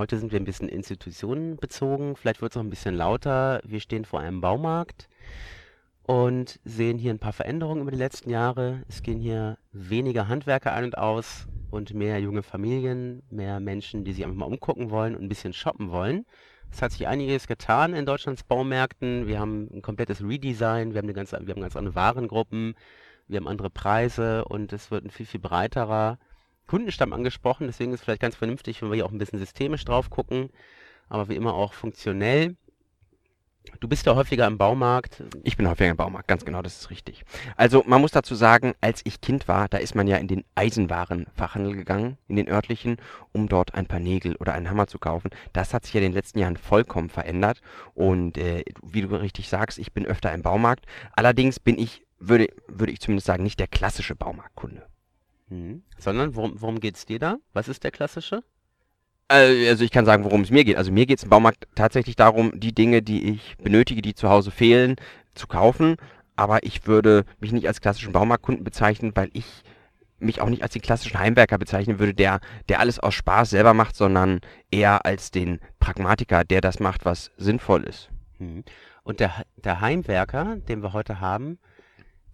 Heute 0.00 0.18
sind 0.18 0.32
wir 0.32 0.40
ein 0.40 0.46
bisschen 0.46 0.70
institutionenbezogen. 0.70 2.16
Vielleicht 2.16 2.40
wird 2.40 2.52
es 2.52 2.56
noch 2.56 2.64
ein 2.64 2.70
bisschen 2.70 2.94
lauter. 2.94 3.60
Wir 3.66 3.80
stehen 3.80 4.06
vor 4.06 4.20
einem 4.20 4.40
Baumarkt 4.40 5.10
und 6.04 6.58
sehen 6.64 6.96
hier 6.96 7.12
ein 7.12 7.18
paar 7.18 7.34
Veränderungen 7.34 7.82
über 7.82 7.90
die 7.90 7.98
letzten 7.98 8.30
Jahre. 8.30 8.82
Es 8.88 9.02
gehen 9.02 9.18
hier 9.18 9.58
weniger 9.72 10.26
Handwerker 10.26 10.72
ein 10.72 10.84
und 10.84 10.96
aus 10.96 11.48
und 11.70 11.92
mehr 11.92 12.18
junge 12.18 12.42
Familien, 12.42 13.22
mehr 13.28 13.60
Menschen, 13.60 14.02
die 14.02 14.14
sich 14.14 14.24
einfach 14.24 14.38
mal 14.38 14.46
umgucken 14.46 14.88
wollen 14.88 15.14
und 15.14 15.24
ein 15.24 15.28
bisschen 15.28 15.52
shoppen 15.52 15.90
wollen. 15.90 16.24
Es 16.72 16.80
hat 16.80 16.92
sich 16.92 17.06
einiges 17.06 17.46
getan 17.46 17.92
in 17.92 18.06
Deutschlands 18.06 18.42
Baumärkten. 18.42 19.26
Wir 19.26 19.38
haben 19.38 19.68
ein 19.70 19.82
komplettes 19.82 20.22
Redesign, 20.22 20.94
wir 20.94 20.98
haben, 21.00 21.08
eine 21.08 21.12
ganz, 21.12 21.32
wir 21.32 21.40
haben 21.40 21.60
ganz 21.60 21.76
andere 21.76 21.94
Warengruppen, 21.94 22.72
wir 23.28 23.36
haben 23.36 23.48
andere 23.48 23.68
Preise 23.68 24.46
und 24.46 24.72
es 24.72 24.90
wird 24.90 25.04
ein 25.04 25.10
viel, 25.10 25.26
viel 25.26 25.40
breiterer 25.40 26.16
Kundenstamm 26.70 27.12
angesprochen. 27.12 27.66
Deswegen 27.66 27.92
ist 27.92 27.98
es 27.98 28.04
vielleicht 28.04 28.22
ganz 28.22 28.36
vernünftig, 28.36 28.80
wenn 28.80 28.90
wir 28.90 28.94
hier 28.94 29.04
auch 29.04 29.10
ein 29.10 29.18
bisschen 29.18 29.40
systemisch 29.40 29.84
drauf 29.84 30.08
gucken, 30.08 30.50
aber 31.08 31.28
wie 31.28 31.34
immer 31.34 31.52
auch 31.52 31.72
funktionell. 31.72 32.54
Du 33.80 33.88
bist 33.88 34.06
ja 34.06 34.14
häufiger 34.14 34.46
im 34.46 34.56
Baumarkt. 34.56 35.24
Ich 35.42 35.56
bin 35.56 35.68
häufiger 35.68 35.90
im 35.90 35.96
Baumarkt, 35.96 36.28
ganz 36.28 36.44
genau, 36.44 36.62
das 36.62 36.80
ist 36.80 36.90
richtig. 36.90 37.24
Also 37.56 37.82
man 37.88 38.00
muss 38.00 38.12
dazu 38.12 38.36
sagen, 38.36 38.74
als 38.80 39.00
ich 39.02 39.20
Kind 39.20 39.48
war, 39.48 39.68
da 39.68 39.78
ist 39.78 39.96
man 39.96 40.06
ja 40.06 40.16
in 40.18 40.28
den 40.28 40.44
Eisenwarenfachhandel 40.54 41.74
gegangen, 41.74 42.18
in 42.28 42.36
den 42.36 42.48
örtlichen, 42.48 42.98
um 43.32 43.48
dort 43.48 43.74
ein 43.74 43.86
paar 43.86 43.98
Nägel 43.98 44.36
oder 44.36 44.52
einen 44.52 44.70
Hammer 44.70 44.86
zu 44.86 45.00
kaufen. 45.00 45.30
Das 45.52 45.74
hat 45.74 45.84
sich 45.84 45.94
ja 45.94 45.98
in 45.98 46.06
den 46.06 46.14
letzten 46.14 46.38
Jahren 46.38 46.56
vollkommen 46.56 47.10
verändert. 47.10 47.62
Und 47.94 48.38
äh, 48.38 48.62
wie 48.80 49.02
du 49.02 49.08
richtig 49.16 49.48
sagst, 49.48 49.76
ich 49.76 49.92
bin 49.92 50.06
öfter 50.06 50.32
im 50.32 50.42
Baumarkt. 50.42 50.86
Allerdings 51.14 51.58
bin 51.58 51.80
ich, 51.80 52.06
würde, 52.20 52.46
würde 52.68 52.92
ich 52.92 53.00
zumindest 53.00 53.26
sagen, 53.26 53.42
nicht 53.42 53.58
der 53.58 53.66
klassische 53.66 54.14
Baumarktkunde. 54.14 54.86
Mhm. 55.50 55.82
Sondern 55.98 56.34
worum, 56.34 56.60
worum 56.60 56.80
geht 56.80 56.96
es 56.96 57.04
dir 57.04 57.18
da? 57.18 57.36
Was 57.52 57.68
ist 57.68 57.84
der 57.84 57.90
klassische? 57.90 58.42
Äh, 59.28 59.68
also 59.68 59.84
ich 59.84 59.90
kann 59.90 60.06
sagen, 60.06 60.24
worum 60.24 60.40
es 60.42 60.50
mir 60.50 60.64
geht. 60.64 60.76
Also 60.76 60.90
mir 60.90 61.06
geht 61.06 61.18
es 61.18 61.24
im 61.24 61.30
Baumarkt 61.30 61.68
tatsächlich 61.74 62.16
darum, 62.16 62.58
die 62.58 62.74
Dinge, 62.74 63.02
die 63.02 63.30
ich 63.30 63.56
benötige, 63.58 64.02
die 64.02 64.14
zu 64.14 64.28
Hause 64.28 64.50
fehlen, 64.50 64.96
zu 65.34 65.46
kaufen. 65.46 65.96
Aber 66.36 66.64
ich 66.64 66.86
würde 66.86 67.24
mich 67.38 67.52
nicht 67.52 67.68
als 67.68 67.80
klassischen 67.80 68.12
Baumarktkunden 68.12 68.64
bezeichnen, 68.64 69.12
weil 69.14 69.28
ich 69.32 69.44
mich 70.18 70.40
auch 70.40 70.48
nicht 70.48 70.62
als 70.62 70.72
den 70.72 70.82
klassischen 70.82 71.18
Heimwerker 71.18 71.58
bezeichnen 71.58 71.98
würde, 71.98 72.14
der, 72.14 72.40
der 72.68 72.80
alles 72.80 72.98
aus 72.98 73.14
Spaß 73.14 73.50
selber 73.50 73.74
macht, 73.74 73.96
sondern 73.96 74.40
eher 74.70 75.04
als 75.06 75.30
den 75.30 75.60
Pragmatiker, 75.80 76.44
der 76.44 76.60
das 76.60 76.78
macht, 76.78 77.04
was 77.04 77.30
sinnvoll 77.36 77.84
ist. 77.84 78.10
Mhm. 78.38 78.64
Und 79.02 79.20
der, 79.20 79.44
der 79.56 79.80
Heimwerker, 79.80 80.56
den 80.56 80.82
wir 80.82 80.92
heute 80.92 81.20
haben, 81.20 81.58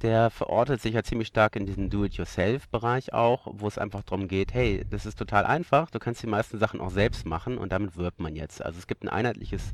der 0.02 0.30
verortet 0.30 0.82
sich 0.82 0.94
ja 0.94 1.02
ziemlich 1.02 1.28
stark 1.28 1.56
in 1.56 1.66
diesem 1.66 1.90
Do-it-yourself-Bereich 1.90 3.12
auch, 3.12 3.46
wo 3.50 3.66
es 3.66 3.78
einfach 3.78 4.02
darum 4.02 4.28
geht, 4.28 4.52
hey, 4.52 4.84
das 4.90 5.06
ist 5.06 5.18
total 5.18 5.44
einfach, 5.46 5.90
du 5.90 5.98
kannst 5.98 6.22
die 6.22 6.26
meisten 6.26 6.58
Sachen 6.58 6.80
auch 6.80 6.90
selbst 6.90 7.26
machen 7.26 7.58
und 7.58 7.72
damit 7.72 7.96
wirbt 7.96 8.20
man 8.20 8.36
jetzt. 8.36 8.62
Also 8.62 8.78
es 8.78 8.86
gibt 8.86 9.04
ein 9.04 9.08
einheitliches 9.08 9.72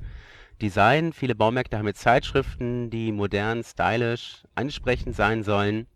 Design. 0.61 1.13
Viele 1.13 1.35
Baumärkte 1.35 1.77
haben 1.77 1.87
jetzt 1.87 2.03
Zeitschriften, 2.03 2.89
die 2.91 3.11
modern, 3.11 3.65
stylisch, 3.65 4.45
ansprechend 4.55 5.17
sein 5.17 5.43
sollen, 5.43 5.87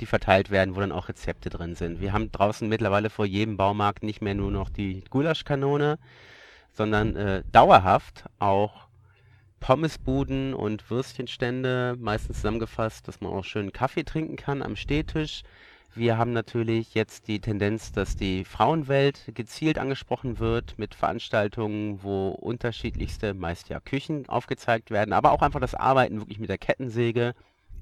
die 0.00 0.06
verteilt 0.06 0.50
werden, 0.50 0.76
wo 0.76 0.80
dann 0.80 0.92
auch 0.92 1.08
Rezepte 1.08 1.48
drin 1.48 1.74
sind. 1.74 2.00
Wir 2.00 2.12
haben 2.12 2.30
draußen 2.30 2.68
mittlerweile 2.68 3.08
vor 3.08 3.24
jedem 3.24 3.56
Baumarkt 3.56 4.02
nicht 4.02 4.20
mehr 4.20 4.34
nur 4.34 4.50
noch 4.50 4.68
die 4.68 5.04
Gulaschkanone, 5.08 5.98
sondern 6.72 7.16
äh, 7.16 7.42
dauerhaft 7.52 8.24
auch 8.38 8.88
Pommesbuden 9.62 10.54
und 10.54 10.90
Würstchenstände, 10.90 11.96
meistens 11.98 12.38
zusammengefasst, 12.38 13.06
dass 13.06 13.20
man 13.20 13.32
auch 13.32 13.44
schön 13.44 13.72
Kaffee 13.72 14.02
trinken 14.02 14.34
kann 14.34 14.60
am 14.60 14.74
Stehtisch. 14.74 15.44
Wir 15.94 16.18
haben 16.18 16.32
natürlich 16.32 16.94
jetzt 16.94 17.28
die 17.28 17.40
Tendenz, 17.40 17.92
dass 17.92 18.16
die 18.16 18.44
Frauenwelt 18.44 19.30
gezielt 19.34 19.78
angesprochen 19.78 20.40
wird 20.40 20.78
mit 20.78 20.96
Veranstaltungen, 20.96 22.02
wo 22.02 22.30
unterschiedlichste, 22.30 23.34
meist 23.34 23.68
ja 23.68 23.78
Küchen 23.78 24.28
aufgezeigt 24.28 24.90
werden, 24.90 25.12
aber 25.12 25.30
auch 25.30 25.42
einfach 25.42 25.60
das 25.60 25.76
Arbeiten 25.76 26.18
wirklich 26.18 26.40
mit 26.40 26.50
der 26.50 26.58
Kettensäge, 26.58 27.34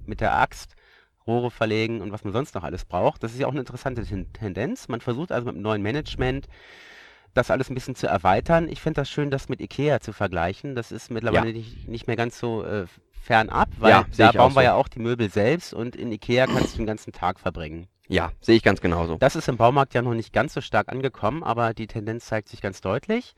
mit 0.04 0.20
der 0.20 0.36
Axt, 0.36 0.76
Rohre 1.26 1.50
verlegen 1.50 2.02
und 2.02 2.12
was 2.12 2.24
man 2.24 2.34
sonst 2.34 2.54
noch 2.54 2.62
alles 2.62 2.84
braucht. 2.84 3.22
Das 3.22 3.32
ist 3.32 3.40
ja 3.40 3.46
auch 3.46 3.52
eine 3.52 3.60
interessante 3.60 4.04
Tendenz. 4.34 4.88
Man 4.88 5.00
versucht 5.00 5.32
also 5.32 5.46
mit 5.46 5.54
dem 5.54 5.62
neuen 5.62 5.82
Management 5.82 6.46
das 7.34 7.50
alles 7.50 7.70
ein 7.70 7.74
bisschen 7.74 7.94
zu 7.94 8.06
erweitern. 8.06 8.68
Ich 8.68 8.80
finde 8.80 9.00
das 9.00 9.10
schön, 9.10 9.30
das 9.30 9.48
mit 9.48 9.60
Ikea 9.60 10.00
zu 10.00 10.12
vergleichen. 10.12 10.74
Das 10.74 10.92
ist 10.92 11.10
mittlerweile 11.10 11.48
ja. 11.48 11.52
nicht, 11.52 11.88
nicht 11.88 12.06
mehr 12.06 12.16
ganz 12.16 12.38
so 12.38 12.64
äh, 12.64 12.86
fernab, 13.22 13.68
weil 13.78 13.91
ja, 13.91 14.06
da 14.16 14.32
bauen 14.32 14.52
wir 14.54 14.60
so. 14.60 14.64
ja 14.64 14.74
auch 14.74 14.88
die 14.88 14.98
Möbel 14.98 15.30
selbst 15.30 15.72
und 15.74 15.94
in 15.94 16.10
Ikea 16.10 16.46
kannst 16.46 16.74
du 16.74 16.78
den 16.78 16.86
ganzen 16.86 17.12
Tag 17.12 17.38
verbringen. 17.38 17.86
Ja, 18.08 18.32
sehe 18.40 18.56
ich 18.56 18.64
ganz 18.64 18.80
genauso. 18.80 19.19
Das 19.19 19.36
ist 19.36 19.48
im 19.48 19.56
Baumarkt 19.56 19.94
ja 19.94 20.02
noch 20.02 20.14
nicht 20.14 20.32
ganz 20.32 20.52
so 20.54 20.60
stark 20.60 20.88
angekommen, 20.88 21.44
aber 21.44 21.74
die 21.74 21.86
Tendenz 21.86 22.26
zeigt 22.26 22.48
sich 22.48 22.60
ganz 22.60 22.80
deutlich. 22.80 23.34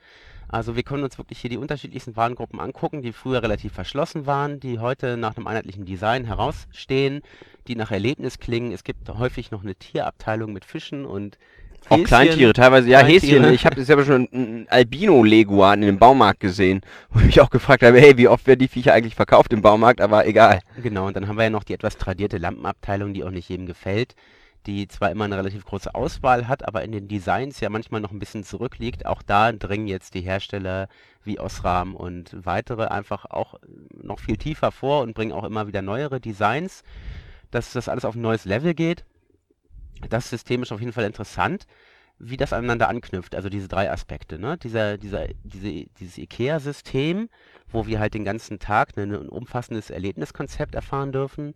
Also 0.49 0.77
wir 0.77 0.83
können 0.83 1.05
uns 1.05 1.19
wirklich 1.19 1.39
hier 1.39 1.51
die 1.51 1.59
unterschiedlichsten 1.59 2.17
Warengruppen 2.17 2.59
angucken, 2.59 3.03
die 3.03 3.13
früher 3.13 3.43
relativ 3.43 3.73
verschlossen 3.73 4.25
waren, 4.25 4.61
die 4.61 4.79
heute 4.79 5.19
nach 5.19 5.37
einem 5.37 5.47
einheitlichen 5.47 5.85
Design 5.85 6.25
herausstehen, 6.25 7.21
die 7.69 7.77
nach 7.77 7.91
Erlebnis 7.91 8.39
klingen. 8.39 8.73
Es 8.73 8.85
gibt 8.85 9.09
häufig 9.11 9.51
noch 9.51 9.63
eine 9.63 9.75
Tierabteilung 9.75 10.53
mit 10.55 10.65
Fischen 10.65 11.05
und 11.05 11.39
auch 11.89 11.97
Häschen, 11.97 12.07
Kleintiere, 12.07 12.53
teilweise, 12.53 12.89
ja, 12.89 13.01
Häschen. 13.01 13.53
Ich 13.53 13.65
habe 13.67 13.77
das 13.77 13.89
ja 13.89 14.05
schon 14.05 14.29
ein 14.33 14.67
Albino-Leguan 14.69 15.83
in 15.83 15.87
dem 15.87 15.99
Baumarkt 15.99 16.41
gesehen, 16.41 16.81
wo 17.11 17.21
ich 17.21 17.27
mich 17.27 17.41
auch 17.41 17.51
gefragt 17.51 17.83
habe, 17.83 18.01
hey, 18.01 18.17
wie 18.17 18.29
oft 18.29 18.47
werden 18.47 18.61
die 18.61 18.69
Viecher 18.69 18.93
eigentlich 18.93 19.15
verkauft 19.15 19.53
im 19.53 19.63
Baumarkt, 19.63 20.01
aber 20.01 20.27
egal. 20.27 20.61
Genau, 20.83 21.07
und 21.07 21.17
dann 21.17 21.29
haben 21.29 21.37
wir 21.37 21.45
ja 21.45 21.51
noch 21.51 21.65
die 21.65 21.75
etwas 21.75 21.97
tradierte 21.97 22.39
Lampenabteilung, 22.39 23.15
die 23.15 23.25
auch 23.25 23.31
nicht 23.31 23.49
jedem 23.49 23.67
gefällt, 23.67 24.15
die 24.67 24.89
zwar 24.89 25.11
immer 25.11 25.25
eine 25.25 25.37
relativ 25.37 25.65
große 25.65 25.95
Auswahl 25.95 26.49
hat, 26.49 26.67
aber 26.67 26.83
in 26.83 26.93
den 26.93 27.09
Designs 27.09 27.61
ja 27.61 27.69
manchmal 27.69 28.01
noch 28.01 28.13
ein 28.13 28.19
bisschen 28.19 28.45
zurückliegt. 28.45 29.07
Auch 29.07 29.23
da 29.23 29.53
dringen 29.53 29.89
jetzt 29.89 30.15
die 30.15 30.21
Hersteller 30.21 30.89
wie 31.25 31.41
Osram 31.41 31.95
und 31.95 32.37
weitere 32.45 32.87
einfach 32.87 33.27
auch 33.27 33.55
noch 34.03 34.19
viel 34.19 34.37
tiefer 34.37 34.73
vor 34.73 35.03
und 35.03 35.15
bringen 35.15 35.33
auch 35.33 35.45
immer 35.45 35.67
wieder 35.67 35.83
neuere 35.83 36.21
Designs, 36.21 36.83
dass 37.51 37.73
das 37.73 37.89
alles 37.89 38.05
auf 38.05 38.15
ein 38.15 38.23
neues 38.23 38.45
Level 38.45 38.75
geht 38.75 39.05
das 40.09 40.31
System 40.31 40.63
ist 40.63 40.73
auf 40.73 40.81
jeden 40.81 40.93
Fall 40.93 41.05
interessant, 41.05 41.67
wie 42.19 42.37
das 42.37 42.53
aneinander 42.53 42.89
anknüpft. 42.89 43.35
Also 43.35 43.49
diese 43.49 43.69
drei 43.69 43.91
Aspekte. 43.91 44.39
Ne? 44.39 44.57
Dieser, 44.59 44.97
dieser, 44.97 45.27
diese, 45.43 45.87
dieses 45.99 46.19
IKEA-System, 46.19 47.29
wo 47.69 47.87
wir 47.87 47.99
halt 47.99 48.15
den 48.15 48.25
ganzen 48.25 48.59
Tag 48.59 48.97
ein, 48.97 49.13
ein 49.13 49.29
umfassendes 49.29 49.91
Erlebniskonzept 49.91 50.75
erfahren 50.75 51.13
dürfen. 51.13 51.55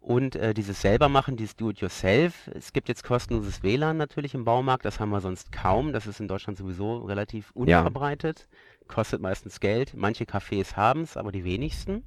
Und 0.00 0.36
äh, 0.36 0.54
dieses 0.54 0.80
selber 0.80 1.08
machen, 1.08 1.36
dieses 1.36 1.56
Do-it-yourself. 1.56 2.48
Es 2.54 2.72
gibt 2.72 2.88
jetzt 2.88 3.02
kostenloses 3.02 3.64
WLAN 3.64 3.96
natürlich 3.96 4.34
im 4.34 4.44
Baumarkt, 4.44 4.84
das 4.84 5.00
haben 5.00 5.10
wir 5.10 5.20
sonst 5.20 5.50
kaum. 5.50 5.92
Das 5.92 6.06
ist 6.06 6.20
in 6.20 6.28
Deutschland 6.28 6.56
sowieso 6.56 6.98
relativ 6.98 7.50
unverbreitet. 7.52 8.46
Ja. 8.48 8.86
Kostet 8.86 9.20
meistens 9.20 9.58
Geld. 9.58 9.94
Manche 9.96 10.22
Cafés 10.22 10.76
haben 10.76 11.00
es, 11.00 11.16
aber 11.16 11.32
die 11.32 11.42
wenigsten. 11.42 12.04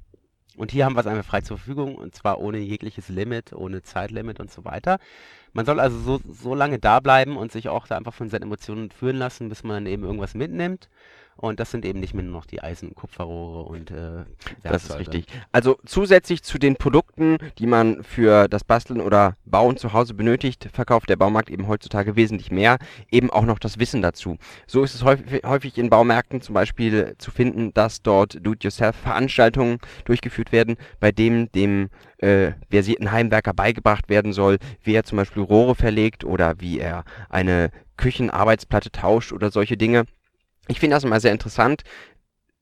Und 0.56 0.72
hier 0.72 0.84
haben 0.84 0.94
wir 0.94 1.00
es 1.00 1.06
einfach 1.06 1.24
frei 1.24 1.40
zur 1.40 1.58
Verfügung 1.58 1.94
und 1.94 2.14
zwar 2.14 2.40
ohne 2.40 2.58
jegliches 2.58 3.08
Limit, 3.08 3.52
ohne 3.52 3.82
Zeitlimit 3.82 4.40
und 4.40 4.50
so 4.50 4.64
weiter. 4.64 4.98
Man 5.52 5.66
soll 5.66 5.80
also 5.80 5.98
so, 5.98 6.20
so 6.28 6.54
lange 6.54 6.78
da 6.78 7.00
bleiben 7.00 7.36
und 7.36 7.52
sich 7.52 7.68
auch 7.68 7.86
da 7.86 7.96
einfach 7.96 8.14
von 8.14 8.28
seinen 8.28 8.42
Emotionen 8.42 8.90
führen 8.90 9.16
lassen, 9.16 9.48
bis 9.48 9.62
man 9.62 9.84
dann 9.84 9.86
eben 9.86 10.04
irgendwas 10.04 10.34
mitnimmt. 10.34 10.88
Und 11.40 11.58
das 11.58 11.70
sind 11.70 11.86
eben 11.86 12.00
nicht 12.00 12.12
mehr 12.12 12.22
nur 12.22 12.34
noch 12.34 12.44
die 12.44 12.62
Eisen- 12.62 12.88
und 12.90 12.94
Kupferrohre 12.94 13.62
und 13.62 13.90
äh, 13.90 14.24
Das 14.62 14.84
ist 14.84 14.98
richtig. 14.98 15.24
Also 15.52 15.78
zusätzlich 15.86 16.42
zu 16.42 16.58
den 16.58 16.76
Produkten, 16.76 17.38
die 17.58 17.66
man 17.66 18.04
für 18.04 18.46
das 18.46 18.62
Basteln 18.62 19.00
oder 19.00 19.36
Bauen 19.46 19.78
zu 19.78 19.94
Hause 19.94 20.12
benötigt, 20.12 20.68
verkauft 20.70 21.08
der 21.08 21.16
Baumarkt 21.16 21.48
eben 21.48 21.66
heutzutage 21.66 22.14
wesentlich 22.14 22.50
mehr, 22.50 22.76
eben 23.10 23.30
auch 23.30 23.46
noch 23.46 23.58
das 23.58 23.78
Wissen 23.78 24.02
dazu. 24.02 24.36
So 24.66 24.84
ist 24.84 24.94
es 24.94 25.02
häufig, 25.02 25.42
häufig 25.46 25.78
in 25.78 25.88
Baumärkten 25.88 26.42
zum 26.42 26.54
Beispiel 26.54 27.14
zu 27.16 27.30
finden, 27.30 27.72
dass 27.72 28.02
dort 28.02 28.38
Do-it-yourself-Veranstaltungen 28.44 29.78
durchgeführt 30.04 30.52
werden, 30.52 30.76
bei 31.00 31.10
dem 31.10 31.50
dem 31.52 31.88
äh, 32.18 32.52
versierten 32.70 33.12
Heimwerker 33.12 33.54
beigebracht 33.54 34.10
werden 34.10 34.34
soll, 34.34 34.58
wie 34.82 34.94
er 34.94 35.04
zum 35.04 35.16
Beispiel 35.16 35.42
Rohre 35.42 35.74
verlegt 35.74 36.22
oder 36.22 36.60
wie 36.60 36.78
er 36.78 37.04
eine 37.30 37.70
Küchenarbeitsplatte 37.96 38.90
tauscht 38.90 39.32
oder 39.32 39.50
solche 39.50 39.76
Dinge. 39.76 40.04
Ich 40.68 40.80
finde 40.80 40.96
das 40.96 41.04
immer 41.04 41.20
sehr 41.20 41.32
interessant, 41.32 41.82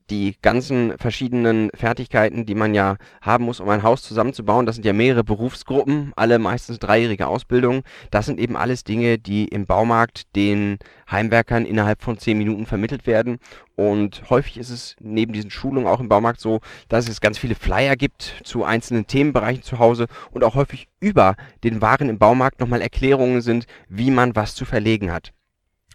die 0.09 0.35
ganzen 0.41 0.97
verschiedenen 0.97 1.69
Fertigkeiten, 1.73 2.45
die 2.45 2.55
man 2.55 2.73
ja 2.73 2.97
haben 3.21 3.45
muss, 3.45 3.59
um 3.59 3.69
ein 3.69 3.83
Haus 3.83 4.01
zusammenzubauen. 4.01 4.65
Das 4.65 4.75
sind 4.75 4.85
ja 4.85 4.93
mehrere 4.93 5.23
Berufsgruppen, 5.23 6.11
alle 6.15 6.39
meistens 6.39 6.79
dreijährige 6.79 7.27
Ausbildung. 7.27 7.83
Das 8.11 8.25
sind 8.25 8.39
eben 8.39 8.57
alles 8.57 8.83
Dinge, 8.83 9.17
die 9.17 9.47
im 9.47 9.65
Baumarkt 9.65 10.35
den 10.35 10.79
Heimwerkern 11.09 11.65
innerhalb 11.65 12.01
von 12.01 12.17
zehn 12.17 12.37
Minuten 12.37 12.65
vermittelt 12.65 13.07
werden. 13.07 13.39
Und 13.75 14.29
häufig 14.29 14.57
ist 14.57 14.69
es 14.69 14.95
neben 14.99 15.33
diesen 15.33 15.51
Schulungen 15.51 15.87
auch 15.87 15.99
im 15.99 16.09
Baumarkt 16.09 16.39
so, 16.39 16.59
dass 16.87 17.07
es 17.07 17.21
ganz 17.21 17.37
viele 17.37 17.55
Flyer 17.55 17.95
gibt 17.95 18.41
zu 18.43 18.63
einzelnen 18.63 19.07
Themenbereichen 19.07 19.63
zu 19.63 19.79
Hause 19.79 20.07
und 20.31 20.43
auch 20.43 20.55
häufig 20.55 20.87
über 20.99 21.35
den 21.63 21.81
Waren 21.81 22.09
im 22.09 22.19
Baumarkt 22.19 22.59
nochmal 22.59 22.81
Erklärungen 22.81 23.41
sind, 23.41 23.67
wie 23.87 24.11
man 24.11 24.35
was 24.35 24.55
zu 24.55 24.65
verlegen 24.65 25.11
hat. 25.11 25.31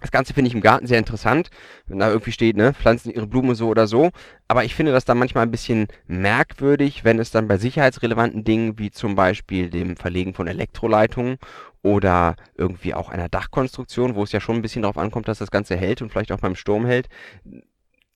Das 0.04 0.10
Ganze 0.10 0.34
finde 0.34 0.48
ich 0.48 0.54
im 0.54 0.60
Garten 0.60 0.86
sehr 0.86 0.98
interessant, 0.98 1.48
wenn 1.86 1.98
da 1.98 2.10
irgendwie 2.10 2.30
steht, 2.30 2.58
ne, 2.58 2.74
pflanzen 2.74 3.10
ihre 3.10 3.26
Blume 3.26 3.54
so 3.54 3.68
oder 3.68 3.86
so. 3.86 4.10
Aber 4.48 4.62
ich 4.62 4.74
finde 4.74 4.92
das 4.92 5.06
dann 5.06 5.16
manchmal 5.16 5.44
ein 5.44 5.50
bisschen 5.50 5.88
merkwürdig, 6.06 7.04
wenn 7.04 7.18
es 7.18 7.30
dann 7.30 7.48
bei 7.48 7.56
sicherheitsrelevanten 7.56 8.44
Dingen 8.44 8.78
wie 8.78 8.90
zum 8.90 9.14
Beispiel 9.14 9.70
dem 9.70 9.96
Verlegen 9.96 10.34
von 10.34 10.46
Elektroleitungen 10.46 11.38
oder 11.80 12.36
irgendwie 12.54 12.92
auch 12.92 13.08
einer 13.08 13.30
Dachkonstruktion, 13.30 14.14
wo 14.14 14.24
es 14.24 14.32
ja 14.32 14.40
schon 14.40 14.56
ein 14.56 14.62
bisschen 14.62 14.82
darauf 14.82 14.98
ankommt, 14.98 15.26
dass 15.26 15.38
das 15.38 15.50
Ganze 15.50 15.74
hält 15.74 16.02
und 16.02 16.10
vielleicht 16.10 16.32
auch 16.32 16.40
beim 16.40 16.54
Sturm 16.54 16.84
hält, 16.84 17.08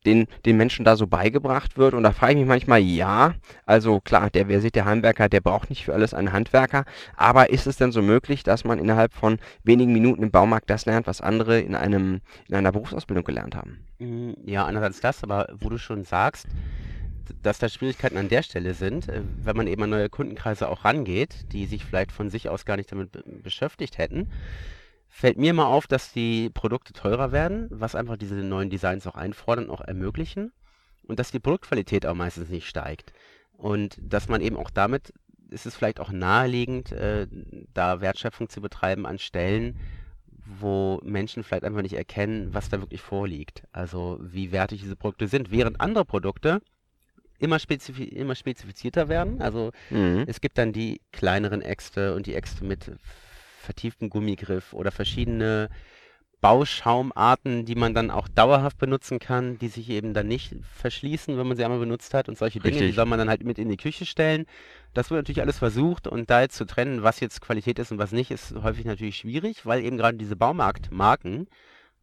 den, 0.06 0.26
den 0.44 0.56
Menschen 0.56 0.84
da 0.84 0.96
so 0.96 1.06
beigebracht 1.06 1.76
wird. 1.76 1.94
Und 1.94 2.02
da 2.02 2.12
frage 2.12 2.32
ich 2.32 2.38
mich 2.38 2.48
manchmal, 2.48 2.80
ja, 2.80 3.34
also 3.66 4.00
klar, 4.00 4.30
der 4.30 4.46
versierte 4.46 4.84
Heimwerker, 4.84 5.28
der 5.28 5.40
braucht 5.40 5.70
nicht 5.70 5.84
für 5.84 5.94
alles 5.94 6.14
einen 6.14 6.32
Handwerker, 6.32 6.84
aber 7.16 7.50
ist 7.50 7.66
es 7.66 7.76
denn 7.76 7.92
so 7.92 8.02
möglich, 8.02 8.42
dass 8.42 8.64
man 8.64 8.78
innerhalb 8.78 9.12
von 9.12 9.38
wenigen 9.64 9.92
Minuten 9.92 10.22
im 10.22 10.30
Baumarkt 10.30 10.70
das 10.70 10.86
lernt, 10.86 11.06
was 11.06 11.20
andere 11.20 11.60
in 11.60 11.74
einem, 11.74 12.20
in 12.48 12.54
einer 12.54 12.72
Berufsausbildung 12.72 13.24
gelernt 13.24 13.54
haben? 13.56 13.78
Mm, 13.98 14.32
Ja, 14.44 14.66
einerseits 14.66 15.00
das, 15.00 15.22
aber 15.22 15.48
wo 15.58 15.68
du 15.68 15.78
schon 15.78 16.04
sagst, 16.04 16.46
dass 17.42 17.58
da 17.58 17.68
Schwierigkeiten 17.68 18.16
an 18.16 18.28
der 18.28 18.42
Stelle 18.42 18.74
sind, 18.74 19.08
äh, 19.08 19.22
wenn 19.42 19.56
man 19.56 19.66
eben 19.66 19.82
an 19.82 19.90
neue 19.90 20.08
Kundenkreise 20.08 20.68
auch 20.68 20.84
rangeht, 20.84 21.52
die 21.52 21.66
sich 21.66 21.84
vielleicht 21.84 22.12
von 22.12 22.30
sich 22.30 22.48
aus 22.48 22.64
gar 22.64 22.76
nicht 22.76 22.90
damit 22.90 23.12
be 23.12 23.22
beschäftigt 23.42 23.98
hätten, 23.98 24.30
fällt 25.08 25.38
mir 25.38 25.52
mal 25.54 25.66
auf, 25.66 25.86
dass 25.86 26.12
die 26.12 26.50
Produkte 26.50 26.92
teurer 26.92 27.32
werden, 27.32 27.66
was 27.70 27.94
einfach 27.94 28.16
diese 28.16 28.34
neuen 28.36 28.70
Designs 28.70 29.06
auch 29.06 29.14
einfordern 29.14 29.70
auch 29.70 29.80
ermöglichen 29.80 30.52
und 31.06 31.18
dass 31.18 31.30
die 31.30 31.40
Produktqualität 31.40 32.06
auch 32.06 32.14
meistens 32.14 32.48
nicht 32.50 32.68
steigt. 32.68 33.12
Und 33.52 33.98
dass 34.00 34.28
man 34.28 34.40
eben 34.40 34.56
auch 34.56 34.70
damit, 34.70 35.12
ist 35.50 35.66
es 35.66 35.74
vielleicht 35.74 35.98
auch 35.98 36.10
naheliegend, 36.10 36.92
äh, 36.92 37.26
da 37.74 38.00
Wertschöpfung 38.00 38.48
zu 38.48 38.60
betreiben 38.60 39.06
an 39.06 39.18
Stellen, 39.18 39.78
wo 40.60 41.00
Menschen 41.02 41.42
vielleicht 41.42 41.64
einfach 41.64 41.82
nicht 41.82 41.96
erkennen, 41.96 42.54
was 42.54 42.68
da 42.68 42.80
wirklich 42.80 43.02
vorliegt. 43.02 43.64
Also 43.72 44.18
wie 44.22 44.52
wertig 44.52 44.80
diese 44.80 44.96
Produkte 44.96 45.28
sind, 45.28 45.50
während 45.50 45.80
andere 45.80 46.04
Produkte 46.04 46.60
immer, 47.38 47.58
spezifi 47.58 48.04
immer 48.04 48.34
spezifizierter 48.34 49.08
werden. 49.08 49.40
Also 49.42 49.72
Mhm. 49.90 50.24
es 50.26 50.40
gibt 50.40 50.58
dann 50.58 50.72
die 50.72 51.00
kleineren 51.12 51.62
Äxte 51.62 52.14
und 52.14 52.26
die 52.26 52.34
Äxte 52.34 52.64
mit 52.64 52.92
vertieftem 53.58 54.10
Gummigriff 54.10 54.72
oder 54.72 54.90
verschiedene 54.90 55.68
Bauschaumarten, 56.40 57.64
die 57.64 57.74
man 57.74 57.94
dann 57.94 58.12
auch 58.12 58.28
dauerhaft 58.28 58.78
benutzen 58.78 59.18
kann, 59.18 59.58
die 59.58 59.68
sich 59.68 59.90
eben 59.90 60.14
dann 60.14 60.28
nicht 60.28 60.54
verschließen, 60.76 61.36
wenn 61.36 61.48
man 61.48 61.56
sie 61.56 61.64
einmal 61.64 61.80
benutzt 61.80 62.14
hat. 62.14 62.28
Und 62.28 62.38
solche 62.38 62.60
Dinge, 62.60 62.76
die 62.76 62.84
Richtig. 62.84 62.96
soll 62.96 63.06
man 63.06 63.18
dann 63.18 63.28
halt 63.28 63.42
mit 63.42 63.58
in 63.58 63.68
die 63.68 63.76
Küche 63.76 64.06
stellen. 64.06 64.46
Das 64.94 65.10
wird 65.10 65.18
natürlich 65.18 65.40
alles 65.40 65.58
versucht 65.58 66.06
und 66.06 66.30
da 66.30 66.40
jetzt 66.40 66.56
zu 66.56 66.64
trennen, 66.64 67.02
was 67.02 67.18
jetzt 67.18 67.40
Qualität 67.40 67.80
ist 67.80 67.90
und 67.90 67.98
was 67.98 68.12
nicht, 68.12 68.30
ist 68.30 68.54
häufig 68.62 68.84
natürlich 68.84 69.16
schwierig, 69.16 69.66
weil 69.66 69.84
eben 69.84 69.96
gerade 69.96 70.16
diese 70.16 70.36
Baumarktmarken 70.36 71.48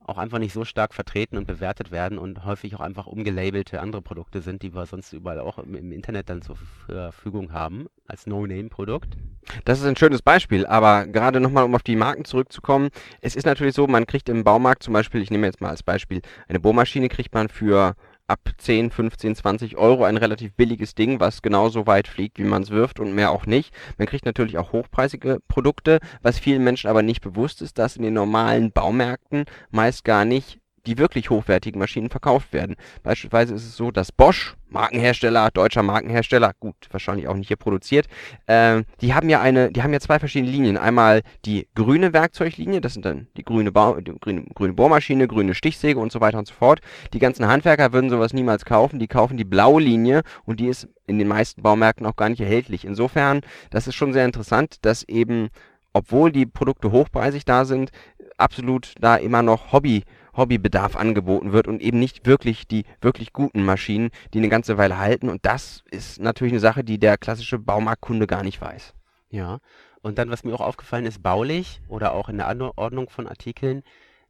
auch 0.07 0.17
einfach 0.17 0.39
nicht 0.39 0.53
so 0.53 0.65
stark 0.65 0.93
vertreten 0.93 1.37
und 1.37 1.47
bewertet 1.47 1.91
werden 1.91 2.17
und 2.17 2.45
häufig 2.45 2.75
auch 2.75 2.79
einfach 2.79 3.07
umgelabelte 3.07 3.81
andere 3.81 4.01
Produkte 4.01 4.41
sind, 4.41 4.61
die 4.61 4.73
wir 4.73 4.85
sonst 4.85 5.13
überall 5.13 5.39
auch 5.39 5.57
im, 5.57 5.75
im 5.75 5.91
Internet 5.91 6.29
dann 6.29 6.41
zur 6.41 6.57
Verfügung 6.85 7.51
haben, 7.53 7.87
als 8.07 8.27
No-Name-Produkt. 8.27 9.17
Das 9.63 9.79
ist 9.79 9.85
ein 9.85 9.95
schönes 9.95 10.21
Beispiel, 10.21 10.65
aber 10.65 11.07
gerade 11.07 11.39
nochmal, 11.39 11.65
um 11.65 11.75
auf 11.75 11.83
die 11.83 11.95
Marken 11.95 12.25
zurückzukommen, 12.25 12.89
es 13.21 13.35
ist 13.35 13.45
natürlich 13.45 13.75
so, 13.75 13.87
man 13.87 14.05
kriegt 14.05 14.29
im 14.29 14.43
Baumarkt 14.43 14.83
zum 14.83 14.93
Beispiel, 14.93 15.21
ich 15.21 15.31
nehme 15.31 15.47
jetzt 15.47 15.61
mal 15.61 15.69
als 15.69 15.83
Beispiel, 15.83 16.21
eine 16.47 16.59
Bohrmaschine 16.59 17.09
kriegt 17.09 17.33
man 17.33 17.49
für 17.49 17.95
ab 18.27 18.39
10, 18.57 18.91
15, 18.91 19.35
20 19.35 19.77
Euro 19.77 20.03
ein 20.03 20.17
relativ 20.17 20.53
billiges 20.53 20.95
Ding, 20.95 21.19
was 21.19 21.41
genauso 21.41 21.87
weit 21.87 22.07
fliegt, 22.07 22.39
wie 22.39 22.43
man 22.43 22.63
es 22.63 22.71
wirft 22.71 22.99
und 22.99 23.13
mehr 23.13 23.31
auch 23.31 23.45
nicht. 23.45 23.73
Man 23.97 24.07
kriegt 24.07 24.25
natürlich 24.25 24.57
auch 24.57 24.71
hochpreisige 24.71 25.39
Produkte, 25.47 25.99
was 26.21 26.39
vielen 26.39 26.63
Menschen 26.63 26.89
aber 26.89 27.03
nicht 27.03 27.21
bewusst 27.21 27.61
ist, 27.61 27.77
dass 27.77 27.97
in 27.97 28.03
den 28.03 28.13
normalen 28.13 28.71
Baumärkten 28.71 29.45
meist 29.69 30.03
gar 30.03 30.25
nicht 30.25 30.59
die 30.85 30.97
wirklich 30.97 31.29
hochwertigen 31.29 31.79
Maschinen 31.79 32.09
verkauft 32.09 32.53
werden. 32.53 32.75
Beispielsweise 33.03 33.53
ist 33.55 33.65
es 33.65 33.75
so, 33.75 33.91
dass 33.91 34.11
Bosch, 34.11 34.55
Markenhersteller, 34.69 35.51
deutscher 35.51 35.83
Markenhersteller, 35.83 36.51
gut, 36.59 36.75
wahrscheinlich 36.91 37.27
auch 37.27 37.35
nicht 37.35 37.47
hier 37.47 37.57
produziert, 37.57 38.07
äh, 38.47 38.83
die 39.01 39.13
haben 39.13 39.29
ja 39.29 39.41
eine, 39.41 39.71
die 39.71 39.83
haben 39.83 39.93
ja 39.93 39.99
zwei 39.99 40.19
verschiedene 40.19 40.51
Linien. 40.51 40.77
Einmal 40.77 41.21
die 41.45 41.67
grüne 41.75 42.13
Werkzeuglinie, 42.13 42.81
das 42.81 42.93
sind 42.93 43.05
dann 43.05 43.27
die 43.37 43.43
grüne, 43.43 43.71
Bau, 43.71 43.99
die 43.99 44.13
grüne, 44.19 44.43
grüne 44.53 44.73
Bohrmaschine, 44.73 45.27
grüne 45.27 45.55
Stichsäge 45.55 45.99
und 45.99 46.11
so 46.11 46.21
weiter 46.21 46.39
und 46.39 46.47
so 46.47 46.53
fort. 46.53 46.81
Die 47.13 47.19
ganzen 47.19 47.47
Handwerker 47.47 47.93
würden 47.93 48.09
sowas 48.09 48.33
niemals 48.33 48.65
kaufen, 48.65 48.99
die 48.99 49.07
kaufen 49.07 49.37
die 49.37 49.45
blaue 49.45 49.81
Linie 49.81 50.23
und 50.45 50.59
die 50.59 50.67
ist 50.67 50.87
in 51.07 51.19
den 51.19 51.27
meisten 51.27 51.61
Baumärkten 51.61 52.05
auch 52.05 52.15
gar 52.15 52.29
nicht 52.29 52.41
erhältlich. 52.41 52.85
Insofern, 52.85 53.41
das 53.69 53.87
ist 53.87 53.95
schon 53.95 54.13
sehr 54.13 54.25
interessant, 54.25 54.77
dass 54.81 55.03
eben, 55.03 55.49
obwohl 55.93 56.31
die 56.31 56.45
Produkte 56.45 56.91
hochpreisig 56.91 57.45
da 57.45 57.65
sind, 57.65 57.91
absolut 58.37 58.93
da 58.99 59.15
immer 59.15 59.41
noch 59.41 59.71
Hobby 59.71 60.03
Hobbybedarf 60.35 60.95
angeboten 60.95 61.51
wird 61.51 61.67
und 61.67 61.81
eben 61.81 61.99
nicht 61.99 62.25
wirklich 62.25 62.67
die 62.67 62.85
wirklich 63.01 63.33
guten 63.33 63.63
Maschinen, 63.63 64.09
die 64.33 64.39
eine 64.39 64.49
ganze 64.49 64.77
Weile 64.77 64.97
halten. 64.97 65.29
Und 65.29 65.45
das 65.45 65.83
ist 65.91 66.19
natürlich 66.19 66.53
eine 66.53 66.59
Sache, 66.59 66.83
die 66.83 66.99
der 66.99 67.17
klassische 67.17 67.59
Baumarktkunde 67.59 68.27
gar 68.27 68.43
nicht 68.43 68.61
weiß. 68.61 68.93
Ja, 69.29 69.59
und 70.01 70.17
dann, 70.17 70.29
was 70.29 70.43
mir 70.43 70.53
auch 70.53 70.61
aufgefallen 70.61 71.05
ist, 71.05 71.23
baulich 71.23 71.81
oder 71.87 72.13
auch 72.13 72.29
in 72.29 72.37
der 72.37 72.47
Anordnung 72.47 73.09
von 73.09 73.27
Artikeln, 73.27 73.83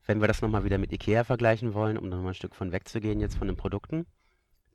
wenn 0.06 0.22
wir 0.22 0.28
das 0.28 0.42
nochmal 0.42 0.64
wieder 0.64 0.78
mit 0.78 0.94
IKEA 0.94 1.24
vergleichen 1.24 1.74
wollen, 1.74 1.98
um 1.98 2.08
nochmal 2.08 2.30
ein 2.30 2.36
Stück 2.36 2.56
von 2.56 2.72
wegzugehen 2.72 3.20
jetzt 3.20 3.38
von 3.38 3.48
den 3.48 3.58
Produkten, 3.58 4.06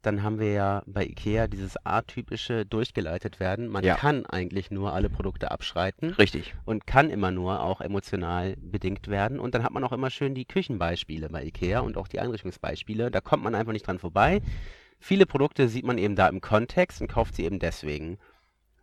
dann 0.03 0.23
haben 0.23 0.39
wir 0.39 0.53
ja 0.53 0.83
bei 0.87 1.05
IKEA 1.05 1.47
dieses 1.47 1.77
atypische 1.85 2.65
durchgeleitet 2.65 3.39
werden. 3.39 3.69
Man 3.69 3.85
Ja. 3.85 3.97
kann 3.97 4.25
eigentlich 4.27 4.71
nur 4.71 4.93
alle 4.95 5.11
Produkte 5.11 5.51
abschreiten 5.51 6.11
Richtig. 6.15 6.55
und 6.65 6.87
kann 6.87 7.11
immer 7.11 7.31
nur 7.31 7.63
auch 7.63 7.81
emotional 7.81 8.57
bedingt 8.57 9.09
werden. 9.09 9.39
Und 9.39 9.55
dann 9.55 9.63
hat 9.63 9.73
man 9.73 9.85
auch 9.85 9.93
immer 9.93 10.09
schön 10.11 10.35
die 10.35 10.47
Küchenbeispiele 10.47 11.29
bei 11.29 11.45
IKEA 11.45 11.81
und 11.81 11.97
auch 11.99 12.09
die 12.09 12.21
Einrichtungsbeispiele. 12.21 13.11
Da 13.11 13.21
kommt 13.21 13.43
man 13.45 13.55
einfach 13.55 13.73
nicht 13.73 13.87
dran 13.87 13.99
vorbei. 13.99 14.41
Viele 14.99 15.27
Produkte 15.27 15.69
sieht 15.69 15.85
man 15.85 15.99
eben 15.99 16.17
da 16.17 16.29
im 16.29 16.41
Kontext 16.41 17.01
und 17.01 17.09
kauft 17.09 17.35
sie 17.35 17.45
eben 17.45 17.59
deswegen. 17.59 18.19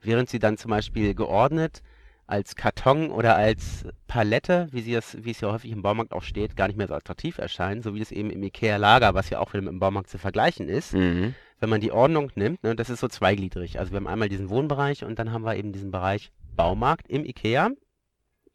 Während 0.01 0.29
sie 0.29 0.39
dann 0.39 0.57
zum 0.57 0.69
Beispiel 0.69 1.15
geordnet 1.15 1.81
als 2.27 2.55
Karton 2.55 3.09
oder 3.09 3.37
als 3.37 3.85
Palette, 4.07 4.67
wie 4.71 4.81
sie 4.81 4.91
das, 4.91 5.17
wie 5.23 5.31
es 5.31 5.39
ja 5.39 5.51
häufig 5.51 5.71
im 5.71 5.81
Baumarkt 5.81 6.11
auch 6.11 6.23
steht, 6.23 6.57
gar 6.57 6.67
nicht 6.67 6.77
mehr 6.77 6.87
so 6.87 6.93
attraktiv 6.93 7.37
erscheinen, 7.37 7.81
so 7.81 7.95
wie 7.95 8.01
es 8.01 8.11
eben 8.11 8.29
im 8.29 8.43
IKEA-Lager, 8.43 9.13
was 9.13 9.29
ja 9.29 9.39
auch 9.39 9.53
wieder 9.53 9.63
mit 9.63 9.71
dem 9.71 9.79
Baumarkt 9.79 10.09
zu 10.09 10.17
vergleichen 10.17 10.67
ist. 10.67 10.93
Mhm. 10.93 11.33
Wenn 11.59 11.69
man 11.69 11.81
die 11.81 11.91
Ordnung 11.91 12.31
nimmt, 12.35 12.63
ne, 12.63 12.75
das 12.75 12.89
ist 12.89 12.99
so 12.99 13.07
zweigliedrig. 13.07 13.79
Also 13.79 13.91
wir 13.91 13.97
haben 13.97 14.07
einmal 14.07 14.29
diesen 14.29 14.49
Wohnbereich 14.49 15.05
und 15.05 15.17
dann 15.17 15.31
haben 15.31 15.43
wir 15.43 15.55
eben 15.55 15.71
diesen 15.71 15.89
Bereich 15.89 16.31
Baumarkt 16.55 17.09
im 17.09 17.25
IKEA, 17.25 17.69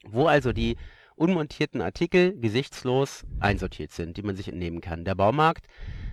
wo 0.05 0.27
also 0.27 0.53
die 0.53 0.77
unmontierten 1.17 1.81
Artikel 1.81 2.39
gesichtslos 2.39 3.25
einsortiert 3.41 3.93
sind, 3.93 4.17
die 4.17 4.23
man 4.23 4.37
sich 4.37 4.49
entnehmen 4.49 4.81
kann. 4.81 5.05
Der 5.05 5.15
Baumarkt 5.15 5.67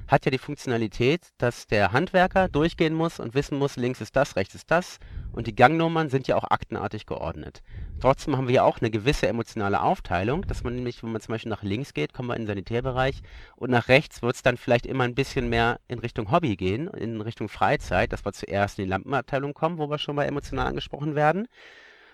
hat 0.10 0.26
ja 0.26 0.32
die 0.32 0.40
Funktionalität, 0.40 1.22
dass 1.38 1.68
der 1.68 1.94
Handwerker 1.94 2.50
durchgehen 2.50 2.96
muss 2.96 3.20
und 3.20 3.36
wissen 3.36 3.58
muss, 3.58 3.76
links 3.76 4.02
ist 4.02 4.16
das, 4.16 4.36
rechts 4.36 4.56
ist 4.56 4.70
das 4.72 5.00
und 5.32 5.46
die 5.46 5.56
Gangnummern 5.56 6.10
sind 6.10 6.28
ja 6.28 6.36
auch 6.36 6.50
aktenartig 6.50 7.06
geordnet. 7.06 7.62
Trotzdem 8.00 8.36
haben 8.36 8.48
wir 8.48 8.56
ja 8.56 8.64
auch 8.64 8.80
eine 8.80 8.90
gewisse 8.90 9.28
emotionale 9.28 9.82
Aufteilung, 9.82 10.48
dass 10.48 10.64
man 10.64 10.76
nämlich, 10.76 11.04
wenn 11.04 11.12
man 11.12 11.22
zum 11.22 11.34
Beispiel 11.34 11.52
nach 11.52 11.62
links 11.62 11.94
geht, 11.94 12.14
kommen 12.14 12.30
wir 12.30 12.36
in 12.36 12.42
den 12.42 12.48
Sanitärbereich 12.48 13.22
und 13.56 13.70
nach 13.70 13.88
rechts 13.88 14.24
wird 14.24 14.36
es 14.36 14.42
dann 14.42 14.58
vielleicht 14.58 14.88
immer 14.88 15.04
ein 15.04 15.16
bisschen 15.16 15.48
mehr 15.48 15.80
in 15.88 16.00
Richtung 16.00 16.32
Hobby 16.32 16.56
gehen, 16.56 16.88
in 16.88 17.22
Richtung 17.22 17.48
Freizeit, 17.48 18.12
dass 18.12 18.26
wir 18.26 18.34
zuerst 18.34 18.80
in 18.80 18.86
die 18.86 18.90
Lampenabteilung 18.90 19.54
kommen, 19.54 19.78
wo 19.78 19.90
wir 19.90 20.00
schon 20.00 20.16
mal 20.16 20.26
emotional 20.26 20.68
angesprochen 20.68 21.14
werden. 21.14 21.48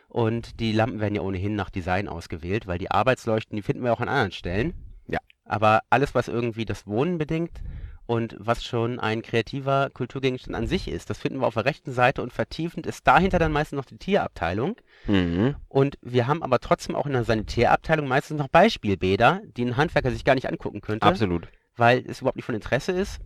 Und 0.10 0.60
die 0.60 0.74
Lampen 0.74 1.00
werden 1.00 1.16
ja 1.16 1.22
ohnehin 1.22 1.56
nach 1.56 1.70
Design 1.70 2.08
ausgewählt, 2.08 2.68
weil 2.68 2.78
die 2.78 2.92
Arbeitsleuchten, 2.92 3.56
die 3.56 3.62
finden 3.62 3.84
wir 3.84 3.94
auch 3.94 4.02
an 4.02 4.10
anderen 4.10 4.32
Stellen. 4.32 4.74
Ja. 5.08 5.20
Aber 5.46 5.82
alles, 5.90 6.14
was 6.16 6.28
irgendwie 6.28 6.66
das 6.66 6.88
Wohnen 6.88 7.18
bedingt 7.18 7.62
und 8.08 8.36
was 8.40 8.64
schon 8.64 9.00
ein 9.00 9.22
kreativer 9.22 9.90
Kulturgegenstand 9.92 10.56
an 10.56 10.68
sich 10.68 10.88
ist, 10.88 11.10
das 11.10 11.18
finden 11.18 11.40
wir 11.40 11.48
auf 11.48 11.56
der 11.56 11.66
rechten 11.66 11.92
Seite 11.92 12.22
und 12.22 12.32
vertiefend 12.32 12.86
ist 12.86 13.08
dahinter 13.08 13.40
dann 13.40 13.52
meistens 13.52 13.78
noch 13.78 13.86
die 13.86 13.98
Tierabteilung. 13.98 14.76
Mhm. 15.08 15.56
Und 15.68 15.98
wir 16.02 16.28
haben 16.28 16.44
aber 16.44 16.60
trotzdem 16.60 16.96
auch 16.96 17.08
in 17.08 17.14
der 17.14 17.24
Sanitärabteilung 17.24 18.08
meistens 18.08 18.38
noch 18.38 18.48
Beispielbäder, 18.48 19.42
die 19.58 19.66
ein 19.66 19.78
Handwerker 19.78 20.12
sich 20.12 20.24
gar 20.24 20.36
nicht 20.36 20.48
angucken 20.48 20.82
könnte, 20.82 21.08
Absolut. 21.08 21.48
weil 21.76 22.04
es 22.08 22.22
überhaupt 22.22 22.36
nicht 22.36 22.46
von 22.46 22.56
Interesse 22.56 22.92
ist, 22.92 23.20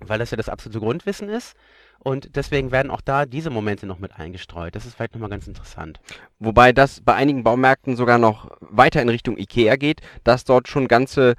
weil 0.00 0.18
das 0.18 0.32
ja 0.32 0.36
das 0.36 0.48
absolute 0.48 0.80
Grundwissen 0.80 1.28
ist. 1.28 1.54
Und 2.00 2.36
deswegen 2.36 2.70
werden 2.70 2.90
auch 2.90 3.00
da 3.00 3.24
diese 3.24 3.48
Momente 3.48 3.86
noch 3.86 3.98
mit 3.98 4.18
eingestreut. 4.18 4.76
Das 4.76 4.84
ist 4.84 4.94
vielleicht 4.94 5.14
nochmal 5.14 5.30
ganz 5.30 5.46
interessant. 5.46 6.00
Wobei 6.38 6.72
das 6.72 7.00
bei 7.00 7.14
einigen 7.14 7.44
Baumärkten 7.44 7.96
sogar 7.96 8.18
noch 8.18 8.50
weiter 8.60 9.00
in 9.00 9.08
Richtung 9.08 9.38
Ikea 9.38 9.76
geht, 9.76 10.02
dass 10.22 10.44
dort 10.44 10.68
schon 10.68 10.86
ganze 10.86 11.34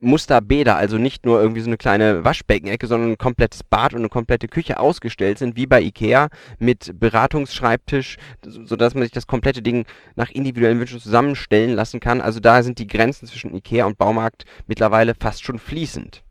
Musterbäder, 0.00 0.76
also 0.76 0.96
nicht 0.98 1.26
nur 1.26 1.40
irgendwie 1.40 1.60
so 1.60 1.68
eine 1.68 1.76
kleine 1.76 2.24
Waschbeckenecke, 2.24 2.86
sondern 2.86 3.12
ein 3.12 3.18
komplettes 3.18 3.62
Bad 3.62 3.92
und 3.92 4.00
eine 4.00 4.08
komplette 4.08 4.48
Küche 4.48 4.78
ausgestellt 4.80 5.38
sind, 5.38 5.56
wie 5.56 5.66
bei 5.66 5.82
Ikea, 5.82 6.28
mit 6.58 6.98
Beratungsschreibtisch, 6.98 8.16
so- 8.44 8.64
sodass 8.64 8.94
man 8.94 9.02
sich 9.02 9.12
das 9.12 9.26
komplette 9.26 9.62
Ding 9.62 9.84
nach 10.16 10.30
individuellen 10.30 10.80
Wünschen 10.80 11.00
zusammenstellen 11.00 11.74
lassen 11.74 12.00
kann. 12.00 12.20
Also 12.20 12.40
da 12.40 12.62
sind 12.62 12.78
die 12.78 12.86
Grenzen 12.86 13.26
zwischen 13.26 13.54
Ikea 13.54 13.84
und 13.84 13.98
Baumarkt 13.98 14.44
mittlerweile 14.66 15.14
fast 15.14 15.44
schon 15.44 15.58
fließend. 15.58 16.22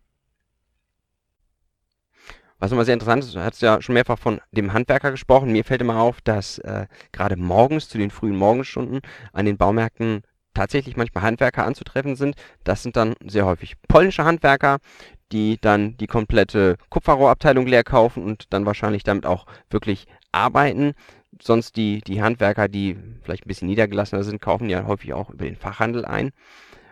Was 2.61 2.71
nochmal 2.71 2.85
sehr 2.85 2.95
interessant 2.95 3.23
ist, 3.23 3.33
du 3.35 3.39
hast 3.39 3.61
ja 3.61 3.81
schon 3.81 3.93
mehrfach 3.93 4.19
von 4.19 4.41
dem 4.51 4.73
Handwerker 4.73 5.11
gesprochen. 5.11 5.53
Mir 5.53 5.63
fällt 5.63 5.79
immer 5.79 6.01
auf, 6.01 6.19
dass 6.19 6.57
äh, 6.59 6.87
gerade 7.13 7.37
morgens, 7.37 7.87
zu 7.87 7.97
den 7.97 8.11
frühen 8.11 8.35
Morgenstunden, 8.35 8.99
an 9.31 9.45
den 9.45 9.55
Baumärkten 9.55 10.23
tatsächlich 10.53 10.97
manchmal 10.97 11.23
Handwerker 11.23 11.65
anzutreffen 11.65 12.15
sind. 12.15 12.35
Das 12.63 12.83
sind 12.83 12.95
dann 12.95 13.15
sehr 13.25 13.45
häufig 13.45 13.75
polnische 13.87 14.25
Handwerker, 14.25 14.79
die 15.31 15.57
dann 15.61 15.97
die 15.97 16.07
komplette 16.07 16.77
Kupferrohrabteilung 16.89 17.67
leer 17.67 17.83
kaufen 17.83 18.23
und 18.23 18.45
dann 18.51 18.65
wahrscheinlich 18.65 19.03
damit 19.03 19.25
auch 19.25 19.45
wirklich 19.69 20.07
arbeiten. 20.31 20.93
sonst 21.41 21.75
die, 21.77 22.01
die 22.01 22.21
Handwerker, 22.21 22.67
die 22.67 22.97
vielleicht 23.23 23.45
ein 23.45 23.47
bisschen 23.47 23.67
niedergelassener 23.67 24.23
sind, 24.23 24.41
kaufen 24.41 24.69
ja 24.69 24.85
häufig 24.85 25.13
auch 25.13 25.29
über 25.29 25.45
den 25.45 25.55
Fachhandel 25.55 26.05
ein. 26.05 26.31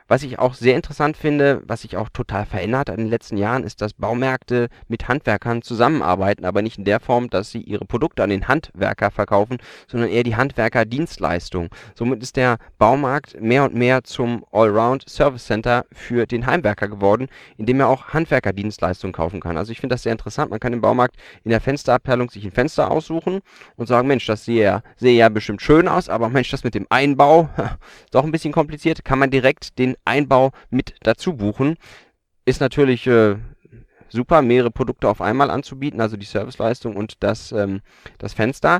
Was 0.09 0.23
ich 0.23 0.39
auch 0.39 0.53
sehr 0.53 0.77
interessant 0.77 1.17
finde, 1.17 1.61
was 1.65 1.81
sich 1.81 1.97
auch 1.97 2.07
total 2.07 2.45
verändert 2.45 2.87
in 2.87 2.95
den 2.95 3.09
letzten 3.09 3.35
Jahren, 3.35 3.65
ist, 3.65 3.81
dass 3.81 3.91
Baumärkte 3.91 4.69
mit 4.87 5.09
Handwerkern 5.09 5.61
zusammenarbeiten, 5.61 6.45
aber 6.45 6.61
nicht 6.61 6.77
in 6.77 6.85
der 6.85 7.01
Form, 7.01 7.29
dass 7.29 7.51
sie 7.51 7.59
ihre 7.59 7.83
Produkte 7.83 8.23
an 8.23 8.29
den 8.29 8.47
Handwerker 8.47 9.11
verkaufen, 9.11 9.57
sondern 9.85 10.09
eher 10.09 10.23
die 10.23 10.37
Handwerkerdienstleistung. 10.37 11.67
Somit 11.93 12.23
ist 12.23 12.37
der 12.37 12.57
Baumarkt 12.77 13.41
mehr 13.41 13.65
und 13.65 13.75
mehr 13.75 14.05
zum 14.05 14.45
Allround 14.53 15.03
Service 15.09 15.45
Center 15.45 15.85
für 15.91 16.25
den 16.25 16.45
Heimwerker 16.45 16.87
geworden, 16.87 17.27
in 17.57 17.65
dem 17.65 17.81
er 17.81 17.89
auch 17.89 18.09
Handwerkerdienstleistungen 18.09 19.11
kaufen 19.11 19.41
kann. 19.41 19.57
Also 19.57 19.73
ich 19.73 19.81
finde 19.81 19.95
das 19.95 20.03
sehr 20.03 20.13
interessant. 20.13 20.51
Man 20.51 20.61
kann 20.61 20.71
im 20.71 20.79
Baumarkt 20.79 21.17
in 21.43 21.51
der 21.51 21.59
Fensterabteilung 21.59 22.29
sich 22.29 22.45
ein 22.45 22.51
Fenster 22.51 22.91
aussuchen 22.91 23.41
und 23.75 23.87
sagen, 23.87 24.07
Mensch, 24.07 24.25
das 24.25 24.45
sehe 24.45 24.63
ja, 24.63 24.81
sehe 24.95 25.17
ja 25.17 25.27
bestimmt 25.27 25.61
schön 25.61 25.89
aus, 25.89 26.07
aber 26.07 26.29
Mensch, 26.29 26.49
das 26.49 26.63
mit 26.63 26.75
dem 26.75 26.87
Einbau, 26.89 27.49
ist 27.57 27.75
doch 28.11 28.23
ein 28.23 28.31
bisschen 28.31 28.53
kompliziert, 28.53 29.03
kann 29.03 29.19
man 29.19 29.31
direkt 29.31 29.77
den 29.77 29.96
Einbau 30.05 30.51
mit 30.69 30.95
dazu 31.01 31.35
buchen. 31.35 31.77
Ist 32.45 32.61
natürlich 32.61 33.07
äh, 33.07 33.35
super, 34.09 34.41
mehrere 34.41 34.71
Produkte 34.71 35.09
auf 35.09 35.21
einmal 35.21 35.49
anzubieten, 35.49 36.01
also 36.01 36.17
die 36.17 36.25
Serviceleistung 36.25 36.95
und 36.95 37.23
das, 37.23 37.51
ähm, 37.51 37.81
das 38.17 38.33
Fenster. 38.33 38.79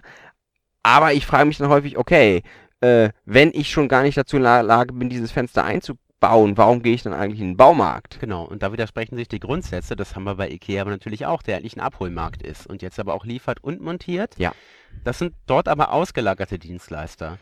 Aber 0.84 1.14
ich 1.14 1.26
frage 1.26 1.46
mich 1.46 1.58
dann 1.58 1.70
häufig, 1.70 1.98
okay, 1.98 2.44
äh, 2.82 3.10
wenn 3.26 3.52
ich 3.54 3.70
schon 3.70 3.88
gar 3.88 4.04
nicht 4.04 4.18
dazu 4.18 4.38
in 4.38 4.44
der 4.44 4.64
Lage 4.64 4.94
bin, 4.94 5.10
dieses 5.10 5.32
Fenster 5.32 5.66
einzubauen, 5.66 6.58
warum 6.58 6.82
gehe 6.82 6.94
ich 6.94 7.04
dann 7.04 7.14
eigentlich 7.14 7.42
in 7.42 7.52
den 7.52 7.58
Baumarkt? 7.58 8.20
Genau, 8.20 8.46
und 8.46 8.64
da 8.64 8.72
widersprechen 8.72 9.18
sich 9.18 9.28
die 9.28 9.40
Grundsätze, 9.40 9.96
das 9.96 10.16
haben 10.16 10.24
wir 10.24 10.36
bei 10.36 10.50
IKEA 10.50 10.82
aber 10.82 10.92
natürlich 10.92 11.26
auch, 11.26 11.42
der 11.42 11.58
eigentlich 11.58 11.76
ein 11.76 11.82
Abholmarkt 11.82 12.42
ist 12.42 12.68
und 12.68 12.82
jetzt 12.82 13.00
aber 13.00 13.14
auch 13.14 13.26
liefert 13.26 13.64
und 13.64 13.82
montiert. 13.82 14.36
Ja. 14.38 14.54
Das 15.04 15.20
sind 15.20 15.34
dort 15.46 15.68
aber 15.68 15.92
ausgelagerte 15.92 16.58
Dienstleister 16.58 17.38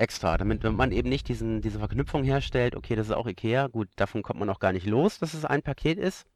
extra, 0.00 0.38
damit 0.38 0.64
man 0.64 0.92
eben 0.92 1.08
nicht 1.08 1.28
diesen, 1.28 1.60
diese 1.60 1.78
Verknüpfung 1.78 2.24
herstellt, 2.24 2.74
okay, 2.74 2.96
das 2.96 3.08
ist 3.08 3.14
auch 3.14 3.26
Ikea, 3.26 3.68
gut, 3.68 3.88
davon 3.96 4.22
kommt 4.22 4.40
man 4.40 4.50
auch 4.50 4.58
gar 4.58 4.72
nicht 4.72 4.86
los, 4.86 5.18
dass 5.18 5.34
es 5.34 5.44
ein 5.44 5.62
Paket 5.62 5.98
ist. 5.98 6.26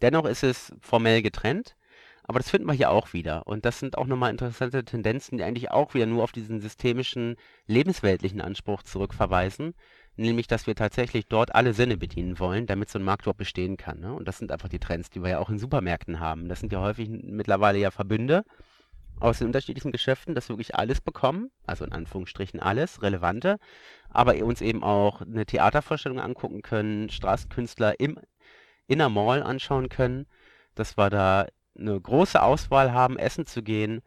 Dennoch 0.00 0.24
ist 0.24 0.42
es 0.42 0.72
formell 0.80 1.22
getrennt, 1.22 1.76
aber 2.22 2.38
das 2.38 2.50
finden 2.50 2.66
wir 2.66 2.74
hier 2.74 2.90
auch 2.90 3.12
wieder. 3.12 3.46
Und 3.46 3.64
das 3.64 3.78
sind 3.78 3.98
auch 3.98 4.06
nochmal 4.06 4.30
interessante 4.30 4.84
Tendenzen, 4.84 5.38
die 5.38 5.44
eigentlich 5.44 5.70
auch 5.70 5.94
wieder 5.94 6.06
nur 6.06 6.22
auf 6.22 6.32
diesen 6.32 6.60
systemischen, 6.60 7.36
lebensweltlichen 7.66 8.40
Anspruch 8.40 8.82
zurückverweisen, 8.82 9.74
nämlich, 10.16 10.46
dass 10.46 10.66
wir 10.66 10.74
tatsächlich 10.74 11.26
dort 11.26 11.54
alle 11.54 11.74
Sinne 11.74 11.96
bedienen 11.96 12.38
wollen, 12.38 12.66
damit 12.66 12.88
so 12.88 12.98
ein 12.98 13.04
Markt 13.04 13.22
überhaupt 13.22 13.38
bestehen 13.38 13.76
kann. 13.76 14.00
Ne? 14.00 14.14
Und 14.14 14.28
das 14.28 14.38
sind 14.38 14.52
einfach 14.52 14.68
die 14.68 14.78
Trends, 14.78 15.10
die 15.10 15.22
wir 15.22 15.30
ja 15.30 15.38
auch 15.38 15.50
in 15.50 15.58
Supermärkten 15.58 16.20
haben. 16.20 16.48
Das 16.48 16.60
sind 16.60 16.72
ja 16.72 16.80
häufig 16.80 17.08
mittlerweile 17.08 17.78
ja 17.78 17.90
Verbünde 17.90 18.44
aus 19.20 19.38
den 19.38 19.46
unterschiedlichen 19.48 19.92
Geschäften, 19.92 20.34
dass 20.34 20.48
wir 20.48 20.54
wirklich 20.56 20.74
alles 20.74 21.00
bekommen, 21.00 21.50
also 21.66 21.84
in 21.84 21.92
Anführungsstrichen 21.92 22.60
alles, 22.60 23.02
Relevante, 23.02 23.58
aber 24.10 24.34
uns 24.44 24.60
eben 24.60 24.82
auch 24.82 25.20
eine 25.20 25.46
Theatervorstellung 25.46 26.20
angucken 26.20 26.62
können, 26.62 27.08
Straßenkünstler 27.08 28.00
im, 28.00 28.18
in 28.86 28.98
der 28.98 29.08
Mall 29.08 29.42
anschauen 29.42 29.88
können, 29.88 30.26
dass 30.74 30.96
wir 30.96 31.10
da 31.10 31.46
eine 31.78 32.00
große 32.00 32.42
Auswahl 32.42 32.92
haben, 32.92 33.18
essen 33.18 33.46
zu 33.46 33.62
gehen, 33.62 34.02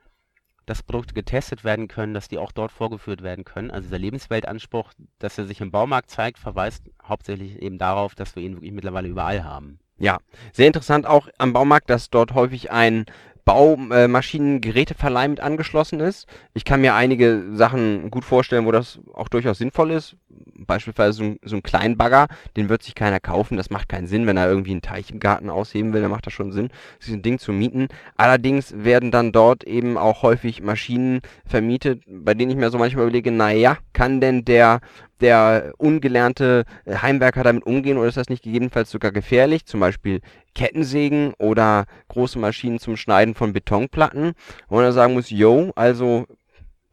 dass 0.66 0.84
Produkte 0.84 1.14
getestet 1.14 1.64
werden 1.64 1.88
können, 1.88 2.14
dass 2.14 2.28
die 2.28 2.38
auch 2.38 2.52
dort 2.52 2.72
vorgeführt 2.72 3.22
werden 3.22 3.46
können. 3.46 3.72
Also 3.72 3.88
dieser 3.88 4.00
Lebensweltanspruch, 4.00 4.92
dass 5.20 5.38
er 5.38 5.46
sich 5.46 5.62
im 5.62 5.72
Baumarkt 5.72 6.10
zeigt, 6.10 6.40
verweist 6.40 6.90
hauptsächlich 7.04 7.62
eben 7.62 7.78
darauf, 7.78 8.16
dass 8.16 8.36
wir 8.36 8.44
ihn 8.44 8.56
wirklich 8.56 8.72
mittlerweile 8.72 9.08
überall 9.08 9.44
haben. 9.44 9.80
Ja, 9.98 10.18
sehr 10.52 10.68
interessant 10.68 11.06
auch 11.06 11.30
am 11.38 11.54
Baumarkt, 11.54 11.90
dass 11.90 12.10
dort 12.10 12.34
häufig 12.34 12.72
ein 12.72 13.06
Baumaschinen-Geräteverleih 13.46 15.28
mit 15.28 15.40
angeschlossen 15.40 16.00
ist. 16.00 16.28
Ich 16.56 16.66
kann 16.66 16.82
mir 16.82 16.96
einige 16.96 17.44
Sachen 17.54 18.10
gut 18.10 18.26
vorstellen, 18.26 18.66
wo 18.66 18.72
das 18.72 19.00
auch 19.14 19.30
durchaus 19.30 19.60
sinnvoll 19.60 19.92
ist. 19.92 20.18
Beispielsweise 20.58 21.14
so 21.14 21.24
ein, 21.24 21.40
so 21.44 21.56
ein 21.56 21.64
Kleinbagger, 21.64 22.28
den 22.58 22.70
wird 22.70 22.82
sich 22.82 22.96
keiner 22.96 23.20
kaufen. 23.20 23.56
Das 23.56 23.70
macht 23.70 23.88
keinen 23.88 24.08
Sinn, 24.08 24.26
wenn 24.26 24.38
er 24.38 24.50
irgendwie 24.50 24.72
einen 24.72 24.82
Teich 24.82 25.12
im 25.12 25.20
Garten 25.20 25.52
ausheben 25.52 25.94
will, 25.94 26.02
dann 26.02 26.10
macht 26.10 26.26
das 26.26 26.34
schon 26.34 26.52
Sinn, 26.52 26.70
sich 27.00 27.14
ein 27.14 27.22
Ding 27.22 27.38
zu 27.38 27.54
mieten. 27.54 27.88
Allerdings 28.18 28.74
werden 28.76 29.12
dann 29.12 29.32
dort 29.32 29.64
eben 29.64 29.98
auch 29.98 30.24
häufig 30.24 30.64
Maschinen 30.64 31.22
vermietet, 31.46 32.04
bei 32.08 32.34
denen 32.34 32.52
ich 32.52 32.58
mir 32.58 32.72
so 32.72 32.80
manchmal 32.80 33.04
überlege, 33.06 33.32
naja, 33.32 33.78
kann 33.94 34.22
denn 34.22 34.44
der 34.44 34.82
der 35.22 35.74
ungelernte 35.78 36.66
Heimwerker 36.88 37.44
damit 37.44 37.66
umgehen 37.66 37.98
oder 37.98 38.08
ist 38.08 38.18
das 38.18 38.30
nicht 38.30 38.44
gegebenenfalls 38.44 38.92
sogar 38.92 39.12
gefährlich? 39.12 39.66
Zum 39.66 39.80
Beispiel 39.80 40.22
Kettensägen 40.54 41.34
oder 41.38 41.86
große 42.10 42.40
Maschinen 42.40 42.80
zum 42.80 42.98
Schneiden 42.98 43.36
von 43.36 43.54
Betonplatten, 43.54 44.34
wo 44.68 44.76
man 44.76 44.86
dann 44.86 44.94
sagen 44.94 45.14
muss, 45.14 45.30
yo, 45.30 45.72
also 45.76 46.26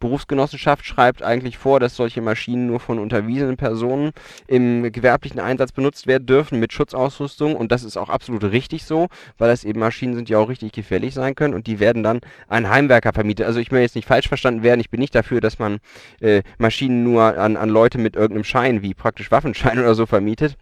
Berufsgenossenschaft 0.02 0.85
schreibt 0.85 1.23
eigentlich 1.23 1.59
vor, 1.59 1.78
dass 1.78 1.94
solche 1.94 2.21
Maschinen 2.21 2.66
nur 2.66 2.80
von 2.80 2.99
unterwiesenen 2.99 3.56
Personen 3.56 4.11
im 4.49 4.90
gewerblichen 4.90 5.38
Einsatz 5.38 5.71
benutzt 5.71 6.09
werden 6.09 6.26
dürfen 6.26 6.59
mit 6.59 6.73
Schutzausrüstung 6.73 7.54
und 7.54 7.71
das 7.71 7.85
ist 7.85 7.97
auch 7.97 8.09
absolut 8.09 8.42
richtig 8.42 8.85
so, 8.85 9.06
weil 9.38 9.49
das 9.49 9.62
eben 9.62 9.78
Maschinen 9.78 10.16
sind, 10.16 10.28
die 10.28 10.35
auch 10.35 10.49
richtig 10.49 10.73
gefährlich 10.73 11.14
sein 11.14 11.37
können 11.37 11.54
und 11.54 11.68
die 11.68 11.78
werden 11.78 12.02
dann 12.02 12.21
an 12.49 12.68
Heimwerker 12.68 13.12
vermietet. 13.12 13.47
Also 13.47 13.61
ich 13.61 13.71
möchte 13.71 13.85
jetzt 13.85 13.94
nicht 13.94 14.09
falsch 14.09 14.26
verstanden 14.26 14.64
werden, 14.64 14.80
ich 14.80 14.90
bin 14.90 14.99
nicht 14.99 15.14
dafür, 15.14 15.40
dass 15.40 15.61
man 15.61 15.78
äh, 16.21 16.42
Maschinen 16.59 17.04
nur 17.04 17.38
an, 17.38 17.56
an 17.56 17.68
Leute 17.68 17.99
mit 17.99 18.16
irgendeinem 18.16 18.44
Schein, 18.44 18.82
wie 18.82 18.94
praktisch 18.94 19.30
Waffenschein 19.30 19.78
oder 19.78 19.94
so 19.94 20.06
vermietet. 20.06 20.56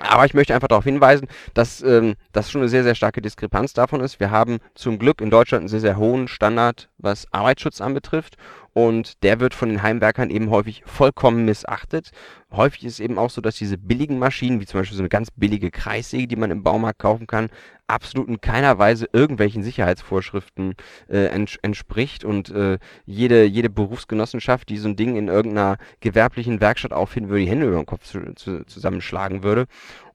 Aber 0.00 0.24
ich 0.24 0.34
möchte 0.34 0.54
einfach 0.54 0.68
darauf 0.68 0.84
hinweisen, 0.84 1.28
dass 1.54 1.80
ähm, 1.80 2.16
das 2.32 2.50
schon 2.50 2.62
eine 2.62 2.68
sehr, 2.68 2.82
sehr 2.82 2.96
starke 2.96 3.22
Diskrepanz 3.22 3.74
davon 3.74 4.00
ist. 4.00 4.18
Wir 4.18 4.32
haben 4.32 4.58
zum 4.74 4.98
Glück 4.98 5.20
in 5.20 5.30
Deutschland 5.30 5.62
einen 5.62 5.68
sehr, 5.68 5.80
sehr 5.80 5.96
hohen 5.96 6.26
Standard, 6.26 6.88
was 6.98 7.32
Arbeitsschutz 7.32 7.80
anbetrifft. 7.80 8.36
Und 8.74 9.22
der 9.22 9.38
wird 9.38 9.54
von 9.54 9.68
den 9.68 9.82
Heimwerkern 9.82 10.30
eben 10.30 10.50
häufig 10.50 10.82
vollkommen 10.84 11.44
missachtet. 11.44 12.10
Häufig 12.50 12.84
ist 12.84 12.98
eben 12.98 13.18
auch 13.18 13.30
so, 13.30 13.40
dass 13.40 13.54
diese 13.54 13.78
billigen 13.78 14.18
Maschinen, 14.18 14.60
wie 14.60 14.66
zum 14.66 14.80
Beispiel 14.80 14.96
so 14.96 15.02
eine 15.02 15.08
ganz 15.08 15.30
billige 15.30 15.70
Kreissäge, 15.70 16.26
die 16.26 16.34
man 16.34 16.50
im 16.50 16.64
Baumarkt 16.64 16.98
kaufen 16.98 17.28
kann, 17.28 17.50
absolut 17.86 18.28
in 18.28 18.40
keiner 18.40 18.76
Weise 18.78 19.06
irgendwelchen 19.12 19.62
Sicherheitsvorschriften 19.62 20.74
äh, 21.08 21.26
ents 21.26 21.56
entspricht. 21.62 22.24
Und 22.24 22.50
äh, 22.50 22.78
jede, 23.06 23.44
jede 23.44 23.70
Berufsgenossenschaft, 23.70 24.68
die 24.68 24.78
so 24.78 24.88
ein 24.88 24.96
Ding 24.96 25.14
in 25.14 25.28
irgendeiner 25.28 25.78
gewerblichen 26.00 26.60
Werkstatt 26.60 26.92
auffinden 26.92 27.30
würde, 27.30 27.44
die 27.44 27.50
Hände 27.50 27.66
über 27.66 27.76
den 27.76 27.86
Kopf 27.86 28.04
zu, 28.04 28.34
zu, 28.34 28.66
zusammenschlagen 28.66 29.44
würde. 29.44 29.66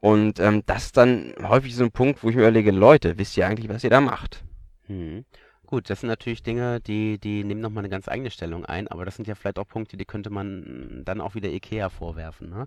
Und 0.02 0.42
ähm, 0.42 0.64
das 0.66 0.88
ist 0.88 0.98
dann 0.98 1.34
häufig 1.42 1.76
so 1.76 1.86
ein 1.86 1.92
Punkt, 1.92 2.24
wo 2.24 2.30
ich 2.30 2.36
mir 2.36 2.42
überlege, 2.42 2.72
Leute, 2.72 3.18
wisst 3.18 3.38
ihr 3.38 3.48
eigentlich, 3.48 3.70
was 3.70 3.86
ihr 3.86 3.90
da 3.90 4.02
macht? 4.02 4.44
Hm. 4.88 5.24
Gut, 5.70 5.88
das 5.92 6.00
sind 6.00 6.10
natürlich 6.10 6.42
Dinge, 6.42 6.80
die 6.80 7.20
die 7.20 7.44
nehmen 7.44 7.62
noch 7.62 7.70
mal 7.70 7.82
'ne 7.82 7.90
ganz 7.90 8.08
eigene 8.08 8.32
Stellung 8.32 8.66
ein, 8.66 8.88
aber 8.88 9.06
das 9.06 9.16
sind 9.16 9.28
ja 9.28 9.36
vielleicht 9.36 9.60
auch 9.60 9.68
Punkte, 9.68 9.98
die 9.98 10.06
könnte 10.06 10.32
man 10.32 11.04
dann 11.06 11.22
auch 11.22 11.36
wieder 11.36 11.48
IKEA 11.48 11.90
vorwerfen, 11.90 12.50
ne? 12.50 12.66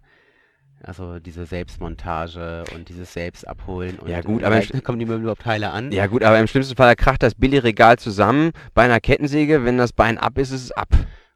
Also, 0.84 1.18
diese 1.18 1.44
Selbstmontage 1.44 2.62
und 2.72 2.88
dieses 2.88 3.12
Selbstabholen 3.12 3.98
Ja 4.06 4.18
und 4.18 4.24
gut, 4.24 4.44
aber 4.44 4.62
im 4.62 4.84
kommen 4.84 5.00
die 5.00 5.06
Möbel 5.06 5.22
überhaupt 5.22 5.44
heile 5.46 5.70
an? 5.70 5.90
ja 5.90 6.06
gut, 6.06 6.22
aber 6.22 6.38
im 6.38 6.46
schlimmsten 6.46 6.76
Fall 6.76 6.94
kracht 6.94 7.24
das 7.24 7.34
Billigregal 7.34 7.98
zusammen 7.98 8.52
bei 8.72 8.84
einer 8.84 9.00
Kettensäge. 9.00 9.64
Wenn 9.64 9.78
das 9.78 9.92
Bein 9.92 10.16
ab 10.16 10.38
ist, 10.38 10.52
ist 10.52 10.62
es 10.62 10.70
ab. 10.70 10.88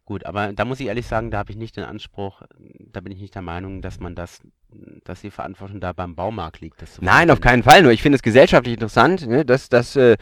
Gut, 0.04 0.25
aber 0.25 0.52
da 0.52 0.64
muss 0.64 0.78
ich 0.78 0.87
ehrlich 0.87 1.08
sagen, 1.08 1.32
da 1.32 1.38
habe 1.38 1.50
ich 1.50 1.56
nicht 1.56 1.76
den 1.76 1.82
Anspruch 1.85 2.42
da 2.92 3.00
bin 3.00 3.12
ich 3.12 3.20
nicht 3.20 3.35
der 3.35 3.42
Meinung, 3.42 3.82
dass 3.82 4.00
man 4.00 4.14
das 4.14 4.40
dass 5.04 5.23
die 5.23 5.30
Verantwortung 5.30 5.80
da 5.80 5.92
beim 5.92 6.14
Baumarkt 6.14 6.61
liegt, 6.61 6.80
das 6.82 6.94
zu 6.94 7.04
Nein, 7.04 7.30
auf 7.30 7.40
keinen 7.40 7.62
Fall. 7.62 7.82
Nur 7.82 7.92
ich 7.92 8.02
finde 8.02 8.16
es 8.16 8.23
gesellschaftlich 8.23 8.75
interessant, 8.75 9.26
ne, 9.26 9.44
dass 9.44 9.68
dass, 9.68 9.96
äh, 9.96 10.16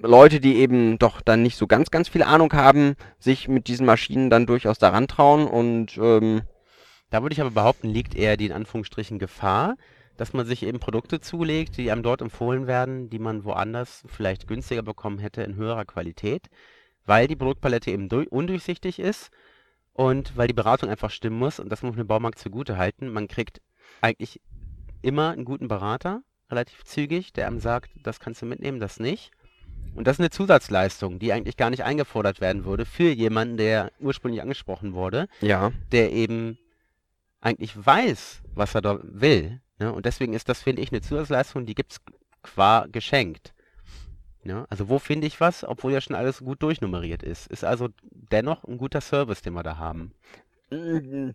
Leute, 0.00 0.40
die 0.40 0.56
eben 0.56 0.98
doch 0.98 1.20
dann 1.20 1.42
nicht 1.42 1.56
so 1.56 1.66
ganz, 1.66 1.90
ganz 1.90 2.08
viel 2.08 2.22
Ahnung 2.22 2.52
haben, 2.52 2.94
sich 3.18 3.48
mit 3.48 3.66
diesen 3.68 3.86
Maschinen 3.86 4.30
dann 4.30 4.46
durchaus 4.46 4.78
daran 4.78 5.08
trauen 5.08 5.46
und 5.46 5.98
ähm, 5.98 6.42
Da 7.10 7.22
würde 7.22 7.32
ich 7.34 7.40
aber 7.40 7.50
behaupten, 7.50 7.88
liegt 7.88 8.14
eher 8.14 8.36
die 8.36 8.46
in 8.46 8.52
Anführungsstrichen 8.52 9.18
Gefahr, 9.18 9.76
dass 10.16 10.32
man 10.32 10.46
sich 10.46 10.62
eben 10.64 10.80
Produkte 10.80 11.20
zulegt, 11.20 11.76
die 11.76 11.90
einem 11.90 12.02
dort 12.02 12.22
empfohlen 12.22 12.66
werden, 12.66 13.10
die 13.10 13.18
man 13.18 13.44
woanders 13.44 14.04
vielleicht 14.06 14.46
günstiger 14.48 14.82
bekommen 14.82 15.18
hätte 15.18 15.42
in 15.42 15.56
höherer 15.56 15.84
Qualität, 15.84 16.48
weil 17.06 17.26
die 17.28 17.36
Produktpalette 17.36 17.90
eben 17.90 18.08
undurchsichtig 18.10 18.98
ist 18.98 19.30
und 19.92 20.36
weil 20.36 20.48
die 20.48 20.54
Beratung 20.54 20.90
einfach 20.90 21.10
stimmen 21.10 21.38
muss 21.38 21.60
und 21.60 21.70
das 21.70 21.82
muss 21.82 21.92
man 21.92 22.04
dem 22.04 22.08
Baumarkt 22.08 22.38
zugutehalten. 22.38 23.12
Man 23.12 23.28
kriegt 23.28 23.60
eigentlich 24.00 24.40
immer 25.02 25.30
einen 25.30 25.44
guten 25.44 25.68
Berater, 25.68 26.22
relativ 26.50 26.84
zügig, 26.84 27.32
der 27.32 27.46
einem 27.46 27.60
sagt: 27.60 27.90
„Das 28.02 28.20
kannst 28.20 28.42
du 28.42 28.46
mitnehmen, 28.46 28.80
das 28.80 29.00
nicht.“ 29.00 29.32
Und 29.94 30.06
das 30.06 30.16
ist 30.16 30.20
eine 30.20 30.30
Zusatzleistung, 30.30 31.18
die 31.18 31.32
eigentlich 31.32 31.56
gar 31.56 31.70
nicht 31.70 31.84
eingefordert 31.84 32.40
werden 32.40 32.64
würde 32.64 32.84
für 32.84 33.10
jemanden, 33.10 33.56
der 33.56 33.90
ursprünglich 33.98 34.40
angesprochen 34.40 34.92
wurde, 34.92 35.28
ja. 35.40 35.72
der 35.90 36.12
eben 36.12 36.56
eigentlich 37.40 37.74
weiß, 37.76 38.42
was 38.54 38.74
er 38.74 38.80
da 38.80 39.00
will. 39.02 39.60
Ne? 39.78 39.92
Und 39.92 40.06
deswegen 40.06 40.34
ist 40.34 40.48
das, 40.48 40.62
finde 40.62 40.82
ich, 40.82 40.92
eine 40.92 41.00
Zusatzleistung, 41.00 41.66
die 41.66 41.74
gibt 41.74 41.92
es 41.92 42.00
qua 42.42 42.86
geschenkt. 42.90 43.52
Ne? 44.44 44.66
Also 44.70 44.88
wo 44.88 44.98
finde 44.98 45.26
ich 45.26 45.40
was, 45.40 45.64
obwohl 45.64 45.92
ja 45.92 46.00
schon 46.00 46.16
alles 46.16 46.38
gut 46.40 46.62
durchnummeriert 46.62 47.22
ist. 47.22 47.48
Ist 47.48 47.64
also 47.64 47.88
dennoch 48.02 48.64
ein 48.64 48.78
guter 48.78 49.00
Service, 49.00 49.42
den 49.42 49.54
wir 49.54 49.62
da 49.62 49.78
haben. 49.78 50.12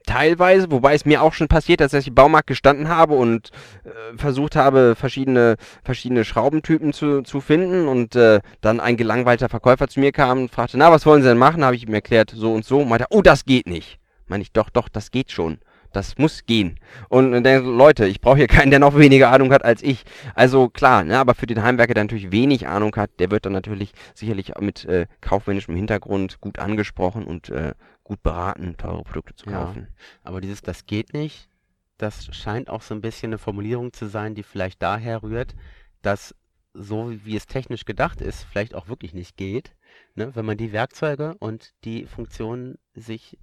Teilweise, 0.06 0.70
wobei 0.70 0.94
es 0.94 1.06
mir 1.06 1.24
auch 1.24 1.34
schon 1.34 1.48
passiert, 1.48 1.82
dass 1.82 1.94
ich 1.94 2.08
im 2.08 2.14
Baumarkt 2.14 2.46
gestanden 2.46 2.88
habe 2.88 3.16
und 3.16 3.50
äh, 3.84 4.16
versucht 4.16 4.56
habe, 4.56 4.94
verschiedene, 4.96 5.56
verschiedene 5.84 6.24
Schraubentypen 6.24 6.94
zu, 6.94 7.24
zu 7.24 7.42
finden 7.42 7.88
und 7.88 8.16
äh, 8.16 8.42
dann 8.62 8.80
ein 8.80 8.96
gelangweilter 8.96 9.50
Verkäufer 9.50 9.88
zu 9.88 10.00
mir 10.02 10.12
kam 10.12 10.44
und 10.44 10.52
fragte, 10.52 10.78
na, 10.78 10.92
was 10.92 11.08
wollen 11.08 11.24
Sie 11.24 11.30
denn 11.30 11.40
machen? 11.40 11.66
Habe 11.66 11.76
ich 11.76 11.88
ihm 11.88 11.94
erklärt, 11.96 12.32
so 12.36 12.54
und 12.54 12.64
so. 12.64 12.82
Und 12.82 12.90
meinte, 12.90 13.08
oh, 13.10 13.24
das 13.24 13.46
geht 13.46 13.66
nicht. 13.66 13.98
Meine 14.28 14.44
ich, 14.44 14.52
doch, 14.52 14.70
doch, 14.70 14.88
das 14.88 15.10
geht 15.10 15.32
schon. 15.32 15.58
Das 15.94 16.18
muss 16.18 16.46
gehen. 16.46 16.80
Und 17.10 17.32
dann 17.32 17.44
denke 17.44 17.70
ich, 17.70 17.76
Leute, 17.76 18.06
ich 18.08 18.22
brauche 18.22 18.38
hier 18.38 18.48
keinen, 18.48 18.70
der 18.70 18.80
noch 18.80 18.98
weniger 18.98 19.32
Ahnung 19.32 19.52
hat 19.52 19.64
als 19.64 19.82
ich. 19.82 20.04
Also 20.36 20.70
klar, 20.70 21.04
ne, 21.04 21.18
aber 21.18 21.34
für 21.34 21.46
den 21.48 21.64
Heimwerker, 21.64 21.94
der 21.94 22.04
natürlich 22.04 22.32
wenig 22.32 22.68
Ahnung 22.68 22.96
hat, 22.96 23.12
der 23.20 23.32
wird 23.32 23.46
dann 23.46 23.54
natürlich 23.54 23.94
sicherlich 24.14 24.54
mit 24.60 24.86
äh, 24.86 25.06
kaufmännischem 25.22 25.76
Hintergrund 25.76 26.42
gut 26.42 26.60
angesprochen 26.60 27.26
und 27.26 27.50
äh, 27.50 27.74
gut 28.04 28.22
beraten, 28.24 28.76
teure 28.78 29.04
Produkte 29.04 29.36
zu 29.36 29.50
Ja, 29.50 29.66
kaufen. 29.66 29.88
aber 30.24 30.42
dieses 30.42 30.62
das 30.62 30.86
geht 30.86 31.14
nicht, 31.14 31.50
das 31.98 32.36
scheint 32.36 32.70
auch 32.70 32.82
so 32.82 32.94
ein 32.94 33.02
bisschen 33.02 33.30
eine 33.30 33.38
Formulierung 33.38 33.94
zu 33.94 34.08
sein, 34.08 34.36
die 34.36 34.44
vielleicht 34.44 34.82
daher 34.82 35.24
rührt, 35.24 35.56
dass 36.02 36.36
so 36.74 37.12
wie 37.26 37.36
es 37.36 37.46
technisch 37.46 37.86
gedacht 37.86 38.20
ist, 38.20 38.44
vielleicht 38.46 38.74
auch 38.74 38.88
wirklich 38.88 39.14
nicht 39.14 39.38
geht, 39.38 39.76
ne? 40.16 40.36
Wenn 40.36 40.46
man 40.46 40.58
die 40.58 40.72
Werkzeuge 40.74 41.36
und 41.40 41.74
die 41.84 42.06
Funktionen 42.08 42.80
sich 42.96 43.38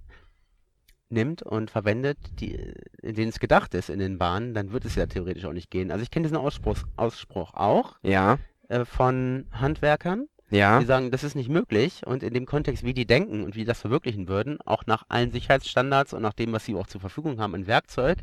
nimmt 1.09 1.41
und 1.43 1.69
verwendet, 1.71 2.17
die, 2.39 2.55
in 3.01 3.15
denen 3.15 3.29
es 3.29 3.39
gedacht 3.39 3.73
ist 3.73 3.89
in 3.89 3.99
den 3.99 4.17
Bahnen, 4.17 4.53
dann 4.53 4.71
wird 4.71 4.85
es 4.85 4.95
ja 4.95 5.05
theoretisch 5.05 5.45
auch 5.45 5.53
nicht 5.53 5.69
gehen. 5.69 5.91
Also 5.91 6.03
ich 6.03 6.11
kenne 6.11 6.23
diesen 6.25 6.37
Ausspruch, 6.37 6.77
Ausspruch 6.95 7.53
auch 7.53 7.97
Ja, 8.03 8.39
äh, 8.69 8.85
von 8.85 9.47
Handwerkern, 9.51 10.27
ja, 10.51 10.79
die 10.79 10.85
sagen, 10.85 11.11
das 11.11 11.23
ist 11.23 11.35
nicht 11.35 11.49
möglich 11.49 12.01
und 12.05 12.23
in 12.23 12.33
dem 12.33 12.45
Kontext, 12.45 12.83
wie 12.83 12.93
die 12.93 13.05
denken 13.05 13.43
und 13.43 13.55
wie 13.55 13.59
die 13.59 13.65
das 13.65 13.81
verwirklichen 13.81 14.27
würden, 14.27 14.59
auch 14.65 14.85
nach 14.85 15.03
allen 15.09 15.31
Sicherheitsstandards 15.31 16.13
und 16.13 16.21
nach 16.21 16.33
dem, 16.33 16.51
was 16.53 16.65
sie 16.65 16.75
auch 16.75 16.87
zur 16.87 17.01
Verfügung 17.01 17.39
haben 17.39 17.55
an 17.55 17.67
Werkzeug 17.67 18.19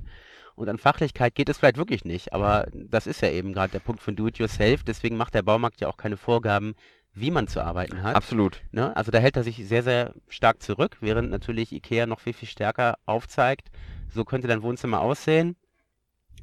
und 0.54 0.68
an 0.68 0.78
Fachlichkeit 0.78 1.34
geht 1.34 1.48
es 1.48 1.58
vielleicht 1.58 1.76
wirklich 1.76 2.04
nicht, 2.04 2.32
aber 2.32 2.68
das 2.72 3.06
ist 3.06 3.22
ja 3.22 3.30
eben 3.30 3.52
gerade 3.52 3.72
der 3.72 3.80
Punkt 3.80 4.02
von 4.02 4.16
Do-it-yourself, 4.16 4.84
deswegen 4.84 5.16
macht 5.16 5.34
der 5.34 5.42
Baumarkt 5.42 5.80
ja 5.80 5.88
auch 5.88 5.96
keine 5.96 6.16
Vorgaben, 6.16 6.74
wie 7.14 7.30
man 7.30 7.48
zu 7.48 7.60
arbeiten 7.60 8.02
hat. 8.02 8.14
absolut. 8.14 8.62
Ne? 8.70 8.96
Also 8.96 9.10
da 9.10 9.18
hält 9.18 9.36
er 9.36 9.42
sich 9.42 9.66
sehr, 9.66 9.82
sehr 9.82 10.14
stark 10.28 10.62
zurück, 10.62 10.98
während 11.00 11.30
natürlich 11.30 11.72
IKEA 11.72 12.06
noch 12.06 12.20
viel, 12.20 12.32
viel 12.32 12.48
stärker 12.48 12.98
aufzeigt, 13.06 13.70
so 14.08 14.24
könnte 14.24 14.48
dein 14.48 14.62
Wohnzimmer 14.62 15.00
aussehen. 15.00 15.56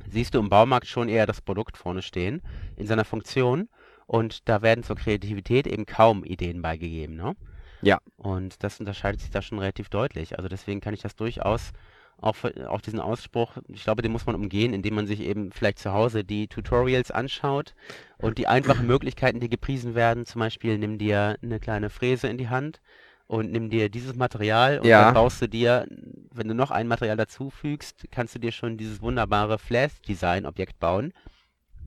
Siehst 0.09 0.33
du 0.33 0.39
im 0.39 0.49
Baumarkt 0.49 0.87
schon 0.87 1.09
eher 1.09 1.25
das 1.25 1.41
Produkt 1.41 1.77
vorne 1.77 2.01
stehen, 2.01 2.41
in 2.75 2.85
seiner 2.85 3.05
Funktion. 3.05 3.69
Und 4.07 4.47
da 4.47 4.61
werden 4.61 4.83
zur 4.83 4.95
Kreativität 4.95 5.67
eben 5.67 5.85
kaum 5.85 6.23
Ideen 6.23 6.61
beigegeben, 6.61 7.15
ne? 7.15 7.35
Ja. 7.81 7.99
Und 8.17 8.63
das 8.63 8.79
unterscheidet 8.79 9.21
sich 9.21 9.29
da 9.31 9.41
schon 9.41 9.59
relativ 9.59 9.89
deutlich. 9.89 10.37
Also 10.37 10.47
deswegen 10.47 10.79
kann 10.81 10.93
ich 10.93 11.01
das 11.01 11.15
durchaus 11.15 11.71
auch, 12.17 12.35
auch 12.67 12.81
diesen 12.81 12.99
Ausspruch, 12.99 13.57
ich 13.67 13.83
glaube, 13.83 14.01
den 14.01 14.11
muss 14.11 14.25
man 14.25 14.35
umgehen, 14.35 14.73
indem 14.73 14.95
man 14.95 15.05
sich 15.05 15.19
eben 15.19 15.51
vielleicht 15.51 15.79
zu 15.79 15.91
Hause 15.91 16.23
die 16.23 16.47
Tutorials 16.47 17.11
anschaut 17.11 17.75
und 18.17 18.37
die 18.37 18.47
einfachen 18.47 18.87
Möglichkeiten, 18.87 19.39
die 19.39 19.49
gepriesen 19.49 19.95
werden. 19.95 20.25
Zum 20.25 20.39
Beispiel 20.39 20.77
nimm 20.77 20.97
dir 20.97 21.37
eine 21.41 21.59
kleine 21.59 21.89
Fräse 21.89 22.27
in 22.27 22.37
die 22.37 22.47
Hand 22.49 22.79
und 23.27 23.51
nimm 23.51 23.69
dir 23.69 23.89
dieses 23.89 24.15
Material 24.15 24.79
und 24.79 24.87
Ja. 24.87 25.05
dann 25.05 25.13
baust 25.13 25.41
du 25.41 25.49
dir, 25.49 25.87
wenn 26.31 26.47
du 26.47 26.53
noch 26.55 26.71
ein 26.71 26.87
Material 26.87 27.17
dazufügst, 27.17 28.05
kannst 28.11 28.35
du 28.35 28.39
dir 28.39 28.51
schon 28.51 28.77
dieses 28.77 29.01
wunderbare 29.01 29.57
Flash-Design-Objekt 29.57 30.79
bauen, 30.79 31.11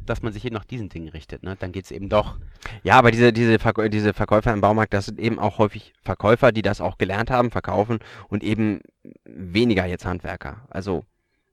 dass 0.08 0.22
man 0.22 0.32
sich 0.32 0.44
eben 0.44 0.54
nach 0.54 0.64
diesen 0.64 0.88
Dingen 0.88 1.08
richtet. 1.08 1.42
Ne? 1.42 1.56
Dann 1.58 1.72
geht 1.72 1.84
es 1.84 1.90
eben 1.90 2.08
doch. 2.08 2.36
Ja, 2.82 2.94
aber 2.98 3.10
diese, 3.10 3.32
diese, 3.32 3.58
Verkäu 3.58 3.88
diese 3.88 4.12
Verkäufer 4.14 4.52
im 4.52 4.60
Baumarkt, 4.60 4.92
das 4.94 5.06
sind 5.06 5.18
eben 5.20 5.38
auch 5.38 5.58
häufig 5.58 5.92
Verkäufer, 6.02 6.52
die 6.52 6.62
das 6.62 6.80
auch 6.80 6.98
gelernt 6.98 7.30
haben, 7.30 7.50
verkaufen 7.50 7.98
und 8.28 8.42
eben 8.42 8.80
weniger 9.24 9.86
jetzt 9.86 10.04
Handwerker. 10.04 10.66
Also 10.70 11.04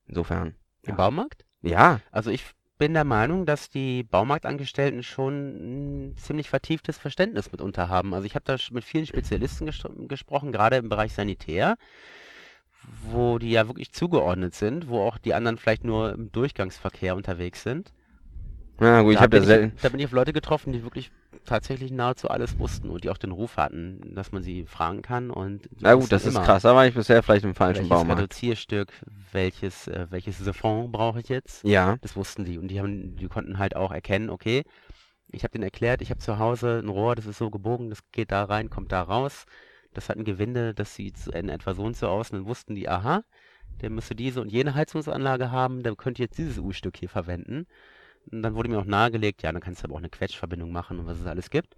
insofern. 0.07 0.55
Im 0.83 0.89
Ja. 0.91 0.95
Baumarkt? 0.95 1.45
Ja, 1.61 1.99
Also 2.11 2.29
ich 2.31 2.43
bin 2.77 2.93
der 2.93 3.05
Meinung, 3.05 3.45
dass 3.45 3.69
die 3.69 4.03
Baumarktangestellten 4.03 5.01
schon 5.01 6.09
ein 6.11 6.17
ziemlich 6.17 6.49
vertieftes 6.49 6.97
Verständnis 6.97 7.51
mitunter 7.51 7.87
haben. 7.89 8.13
Also 8.13 8.25
ich 8.25 8.35
habe 8.35 8.43
da 8.45 8.57
mit 8.71 8.83
vielen 8.83 9.05
Spezialisten 9.05 9.67
gestro- 9.67 10.07
gesprochen, 10.07 10.51
gerade 10.51 10.75
im 10.75 10.89
Bereich 10.89 11.13
Sanitär, 11.13 11.77
wo 13.09 13.39
die 13.39 13.51
ja 13.51 13.67
wirklich 13.67 13.91
zugeordnet 13.93 14.53
sind, 14.53 14.87
wo 14.89 15.01
auch 15.01 15.17
die 15.17 15.33
anderen 15.33 15.57
vielleicht 15.57 15.83
nur 15.83 16.13
im 16.13 16.31
Durchgangsverkehr 16.31 17.15
unterwegs 17.15 17.63
sind. 17.63 17.93
Ja 18.79 19.01
gut, 19.01 19.13
ich 19.13 19.19
Da 19.19 19.21
habe 19.21 19.29
bin 19.29 19.39
das 19.39 19.43
ich, 19.43 19.47
selten. 19.47 19.77
da 19.81 19.89
bin 19.89 19.99
ich 19.99 20.05
auf 20.07 20.11
Leute 20.11 20.33
getroffen, 20.33 20.73
die 20.73 20.83
wirklich 20.83 21.11
tatsächlich 21.45 21.91
nahezu 21.91 22.29
alles 22.29 22.57
wussten 22.59 22.89
und 22.89 23.03
die 23.03 23.09
auch 23.09 23.17
den 23.17 23.31
Ruf 23.31 23.57
hatten, 23.57 24.13
dass 24.15 24.31
man 24.31 24.41
sie 24.43 24.65
fragen 24.65 25.01
kann 25.01 25.29
und 25.29 25.69
Na 25.79 25.93
gut, 25.93 26.11
das 26.11 26.25
ist 26.25 26.35
immer, 26.35 26.43
krass. 26.43 26.63
Da 26.63 26.75
war 26.75 26.87
ich 26.87 26.93
bisher 26.95 27.21
vielleicht 27.23 27.45
im 27.45 27.55
falschen 27.55 27.87
welches 27.89 27.89
Baumarkt. 27.89 28.21
Reduzierstück, 28.21 28.91
welches, 29.31 29.87
äh, 29.87 30.07
welches 30.09 30.39
Siphon 30.39 30.91
brauche 30.91 31.19
ich 31.19 31.29
jetzt. 31.29 31.63
Ja, 31.63 31.97
Das 32.01 32.15
wussten 32.15 32.45
die 32.45 32.57
und 32.57 32.67
die 32.69 32.79
haben, 32.79 33.15
die 33.15 33.27
konnten 33.27 33.59
halt 33.59 33.75
auch 33.75 33.91
erkennen, 33.91 34.29
okay, 34.29 34.63
ich 35.31 35.43
habe 35.43 35.51
denen 35.51 35.63
erklärt, 35.63 36.01
ich 36.01 36.09
habe 36.11 36.19
zu 36.19 36.39
Hause 36.39 36.79
ein 36.83 36.89
Rohr, 36.89 37.15
das 37.15 37.25
ist 37.25 37.37
so 37.37 37.49
gebogen, 37.49 37.89
das 37.89 37.99
geht 38.11 38.31
da 38.31 38.43
rein, 38.45 38.69
kommt 38.69 38.91
da 38.91 39.01
raus. 39.01 39.45
Das 39.93 40.09
hat 40.09 40.17
ein 40.17 40.25
Gewinde, 40.25 40.73
das 40.73 40.95
sieht 40.95 41.27
in 41.27 41.49
etwa 41.49 41.73
so 41.73 41.83
und 41.83 41.95
so 41.97 42.07
aus. 42.07 42.31
Und 42.31 42.39
dann 42.39 42.47
wussten 42.47 42.75
die, 42.75 42.89
aha, 42.89 43.23
der 43.81 43.89
müsste 43.89 44.15
diese 44.15 44.41
und 44.41 44.51
jene 44.51 44.75
Heizungsanlage 44.75 45.51
haben, 45.51 45.83
der 45.83 45.95
könnte 45.95 46.21
jetzt 46.21 46.37
dieses 46.37 46.57
U-Stück 46.59 46.97
hier 46.97 47.09
verwenden. 47.09 47.67
Und 48.31 48.41
dann 48.41 48.55
wurde 48.55 48.69
mir 48.69 48.79
auch 48.79 48.85
nahegelegt, 48.85 49.43
ja, 49.43 49.51
dann 49.51 49.61
kannst 49.61 49.81
du 49.81 49.85
aber 49.85 49.95
auch 49.95 49.99
eine 49.99 50.09
Quetschverbindung 50.09 50.71
machen 50.71 50.99
und 50.99 51.07
was 51.07 51.19
es 51.19 51.27
alles 51.27 51.49
gibt. 51.49 51.75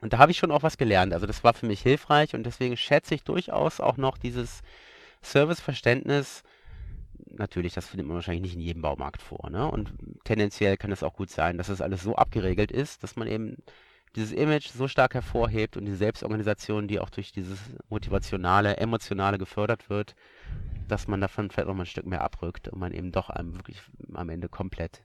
Und 0.00 0.12
da 0.12 0.18
habe 0.18 0.32
ich 0.32 0.38
schon 0.38 0.50
auch 0.50 0.64
was 0.64 0.78
gelernt. 0.78 1.12
Also 1.12 1.26
das 1.26 1.44
war 1.44 1.54
für 1.54 1.66
mich 1.66 1.80
hilfreich 1.80 2.34
und 2.34 2.44
deswegen 2.44 2.76
schätze 2.76 3.14
ich 3.14 3.22
durchaus 3.22 3.80
auch 3.80 3.96
noch 3.96 4.18
dieses 4.18 4.62
Serviceverständnis. 5.22 6.42
Natürlich, 7.30 7.74
das 7.74 7.86
findet 7.86 8.08
man 8.08 8.16
wahrscheinlich 8.16 8.42
nicht 8.42 8.54
in 8.54 8.60
jedem 8.60 8.82
Baumarkt 8.82 9.22
vor, 9.22 9.48
ne? 9.48 9.70
Und 9.70 9.94
tendenziell 10.24 10.76
kann 10.76 10.90
es 10.90 11.04
auch 11.04 11.14
gut 11.14 11.30
sein, 11.30 11.56
dass 11.56 11.68
das 11.68 11.80
alles 11.80 12.02
so 12.02 12.16
abgeregelt 12.16 12.72
ist, 12.72 13.04
dass 13.04 13.14
man 13.14 13.28
eben 13.28 13.56
dieses 14.16 14.32
Image 14.32 14.68
so 14.68 14.88
stark 14.88 15.14
hervorhebt 15.14 15.76
und 15.76 15.84
die 15.86 15.94
Selbstorganisation, 15.94 16.88
die 16.88 16.98
auch 16.98 17.08
durch 17.08 17.32
dieses 17.32 17.58
motivationale, 17.88 18.76
emotionale 18.76 19.38
gefördert 19.38 19.88
wird, 19.88 20.14
dass 20.88 21.06
man 21.06 21.20
davon 21.20 21.50
vielleicht 21.50 21.68
noch 21.68 21.74
mal 21.74 21.84
ein 21.84 21.86
Stück 21.86 22.06
mehr 22.06 22.22
abrückt 22.22 22.68
und 22.68 22.78
man 22.78 22.92
eben 22.92 23.12
doch 23.12 23.30
einem 23.30 23.54
wirklich 23.54 23.80
am 24.12 24.28
Ende 24.28 24.48
komplett 24.48 25.04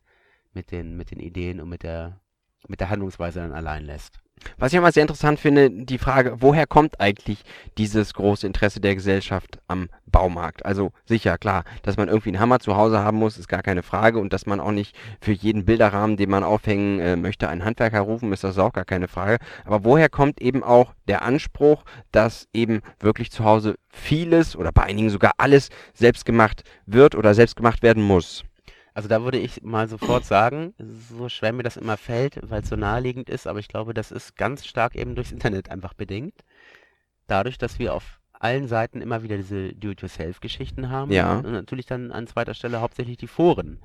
mit 0.58 0.72
den, 0.72 0.98
mit 0.98 1.12
den 1.12 1.20
Ideen 1.20 1.62
und 1.62 1.70
mit 1.70 1.84
der, 1.84 2.20
mit 2.68 2.80
der 2.80 2.90
Handlungsweise 2.90 3.40
dann 3.40 3.54
allein 3.54 3.86
lässt. 3.86 4.20
Was 4.58 4.72
ich 4.72 4.78
immer 4.78 4.92
sehr 4.92 5.02
interessant 5.02 5.40
finde, 5.40 5.70
die 5.72 5.98
Frage, 5.98 6.36
woher 6.40 6.68
kommt 6.68 7.00
eigentlich 7.00 7.44
dieses 7.78 8.14
große 8.14 8.46
Interesse 8.46 8.80
der 8.80 8.94
Gesellschaft 8.94 9.60
am 9.68 9.90
Baumarkt? 10.06 10.64
Also 10.66 10.92
sicher, 11.06 11.38
klar, 11.38 11.64
dass 11.82 11.98
man 11.98 12.08
irgendwie 12.08 12.30
einen 12.30 12.40
Hammer 12.40 12.60
zu 12.60 12.76
Hause 12.76 13.00
haben 13.00 13.18
muss, 13.18 13.38
ist 13.38 13.48
gar 13.48 13.64
keine 13.64 13.82
Frage 13.82 14.20
und 14.20 14.34
dass 14.34 14.46
man 14.46 14.60
auch 14.60 14.72
nicht 14.72 14.96
für 15.22 15.32
jeden 15.32 15.66
Bilderrahmen, 15.66 16.18
den 16.18 16.30
man 16.30 16.44
aufhängen 16.44 17.00
äh, 17.00 17.16
möchte, 17.16 17.50
einen 17.50 17.66
Handwerker 17.66 18.02
rufen, 18.02 18.32
ist 18.32 18.44
das 18.44 18.60
auch 18.60 18.74
gar 18.74 18.86
keine 18.86 19.08
Frage. 19.08 19.38
Aber 19.66 19.84
woher 19.84 20.10
kommt 20.10 20.40
eben 20.40 20.64
auch 20.64 20.94
der 21.08 21.24
Anspruch, 21.24 21.84
dass 22.12 22.48
eben 22.54 22.82
wirklich 23.00 23.32
zu 23.32 23.44
Hause 23.44 23.76
vieles 23.90 24.56
oder 24.56 24.72
bei 24.72 24.84
einigen 24.84 25.10
sogar 25.10 25.34
alles 25.38 25.70
selbst 25.94 26.26
gemacht 26.26 26.64
wird 26.86 27.16
oder 27.16 27.34
selbst 27.34 27.56
gemacht 27.56 27.82
werden 27.82 28.04
muss? 28.04 28.44
Also 28.98 29.10
da 29.10 29.22
würde 29.22 29.38
ich 29.38 29.62
mal 29.62 29.88
sofort 29.88 30.26
sagen, 30.26 30.74
so 30.80 31.30
schwer 31.30 31.54
mir 31.54 31.62
das 31.62 31.78
immer 31.78 31.98
fällt, 31.98 32.40
weil 32.42 32.64
es 32.64 32.70
so 32.70 32.76
naheliegend 32.76 33.30
ist, 33.30 33.46
aber 33.46 33.60
ich 33.60 33.68
glaube, 33.68 33.94
das 33.94 34.12
ist 34.12 34.36
ganz 34.36 34.66
stark 34.66 34.96
eben 34.96 35.14
durchs 35.14 35.32
Internet 35.32 35.70
einfach 35.70 35.94
bedingt. 35.94 36.34
Dadurch, 37.28 37.60
dass 37.60 37.78
wir 37.78 37.94
auf 37.94 38.20
allen 38.34 38.68
Seiten 38.68 39.00
immer 39.02 39.22
wieder 39.22 39.38
diese 39.38 39.72
Do-it-yourself-Geschichten 39.74 40.90
haben 40.90 41.12
Ja. 41.12 41.38
und 41.38 41.52
natürlich 41.52 41.86
dann 41.86 42.12
an 42.12 42.26
zweiter 42.26 42.56
Stelle 42.56 42.82
hauptsächlich 42.82 43.18
die 43.18 43.28
Foren. 43.28 43.84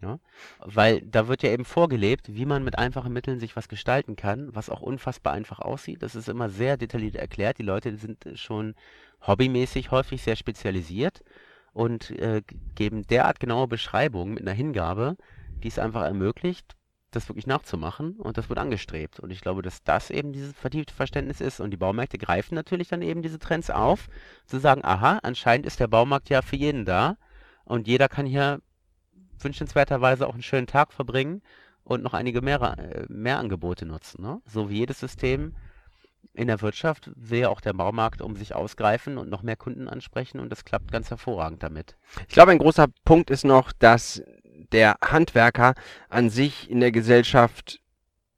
Ja? 0.00 0.18
Weil 0.60 1.02
da 1.02 1.28
wird 1.28 1.42
ja 1.42 1.50
eben 1.50 1.66
vorgelebt, 1.66 2.34
wie 2.34 2.46
man 2.46 2.64
mit 2.64 2.78
einfachen 2.78 3.12
Mitteln 3.12 3.40
sich 3.40 3.56
was 3.56 3.68
gestalten 3.68 4.16
kann, 4.16 4.54
was 4.54 4.70
auch 4.70 4.80
unfassbar 4.80 5.34
einfach 5.34 5.58
aussieht. 5.58 6.02
Das 6.02 6.14
ist 6.14 6.30
immer 6.30 6.48
sehr 6.48 6.78
detailliert 6.78 7.16
erklärt. 7.16 7.58
Die 7.58 7.62
Leute 7.62 7.94
sind 7.98 8.26
schon 8.36 8.74
hobbymäßig 9.20 9.90
häufig 9.90 10.22
sehr 10.22 10.36
spezialisiert 10.36 11.22
und 11.72 12.10
äh, 12.10 12.42
geben 12.74 13.06
derart 13.06 13.40
genaue 13.40 13.68
Beschreibungen 13.68 14.34
mit 14.34 14.42
einer 14.42 14.52
Hingabe, 14.52 15.16
die 15.62 15.68
es 15.68 15.78
einfach 15.78 16.02
ermöglicht, 16.02 16.76
das 17.10 17.28
wirklich 17.28 17.46
nachzumachen 17.46 18.16
und 18.16 18.38
das 18.38 18.48
wird 18.48 18.58
angestrebt. 18.58 19.20
Und 19.20 19.30
ich 19.30 19.40
glaube, 19.40 19.62
dass 19.62 19.82
das 19.82 20.10
eben 20.10 20.32
dieses 20.32 20.52
vertiefte 20.52 20.94
Verständnis 20.94 21.40
ist 21.40 21.60
und 21.60 21.70
die 21.70 21.76
Baumärkte 21.76 22.18
greifen 22.18 22.54
natürlich 22.54 22.88
dann 22.88 23.02
eben 23.02 23.22
diese 23.22 23.38
Trends 23.38 23.70
auf, 23.70 24.08
zu 24.46 24.58
sagen, 24.58 24.84
aha, 24.84 25.18
anscheinend 25.22 25.66
ist 25.66 25.80
der 25.80 25.88
Baumarkt 25.88 26.30
ja 26.30 26.42
für 26.42 26.56
jeden 26.56 26.84
da 26.84 27.16
und 27.64 27.88
jeder 27.88 28.08
kann 28.08 28.26
hier 28.26 28.60
wünschenswerterweise 29.38 30.26
auch 30.26 30.34
einen 30.34 30.42
schönen 30.42 30.66
Tag 30.66 30.92
verbringen 30.92 31.42
und 31.82 32.02
noch 32.02 32.14
einige 32.14 32.42
mehr, 32.42 32.78
äh, 32.78 33.06
mehr 33.08 33.38
Angebote 33.38 33.86
nutzen. 33.86 34.22
Ne? 34.22 34.40
So 34.44 34.70
wie 34.70 34.78
jedes 34.78 35.00
System 35.00 35.54
in 36.32 36.46
der 36.46 36.62
Wirtschaft 36.62 37.10
will 37.16 37.40
ja 37.40 37.48
auch 37.48 37.60
der 37.60 37.72
Baumarkt 37.72 38.22
um 38.22 38.36
sich 38.36 38.54
ausgreifen 38.54 39.18
und 39.18 39.28
noch 39.28 39.42
mehr 39.42 39.56
Kunden 39.56 39.88
ansprechen 39.88 40.40
und 40.40 40.50
das 40.50 40.64
klappt 40.64 40.92
ganz 40.92 41.10
hervorragend 41.10 41.62
damit. 41.62 41.96
Ich 42.28 42.34
glaube, 42.34 42.52
ein 42.52 42.58
großer 42.58 42.86
Punkt 43.04 43.30
ist 43.30 43.44
noch, 43.44 43.72
dass 43.72 44.22
der 44.72 44.96
Handwerker 45.04 45.74
an 46.08 46.30
sich 46.30 46.70
in 46.70 46.80
der 46.80 46.92
Gesellschaft 46.92 47.80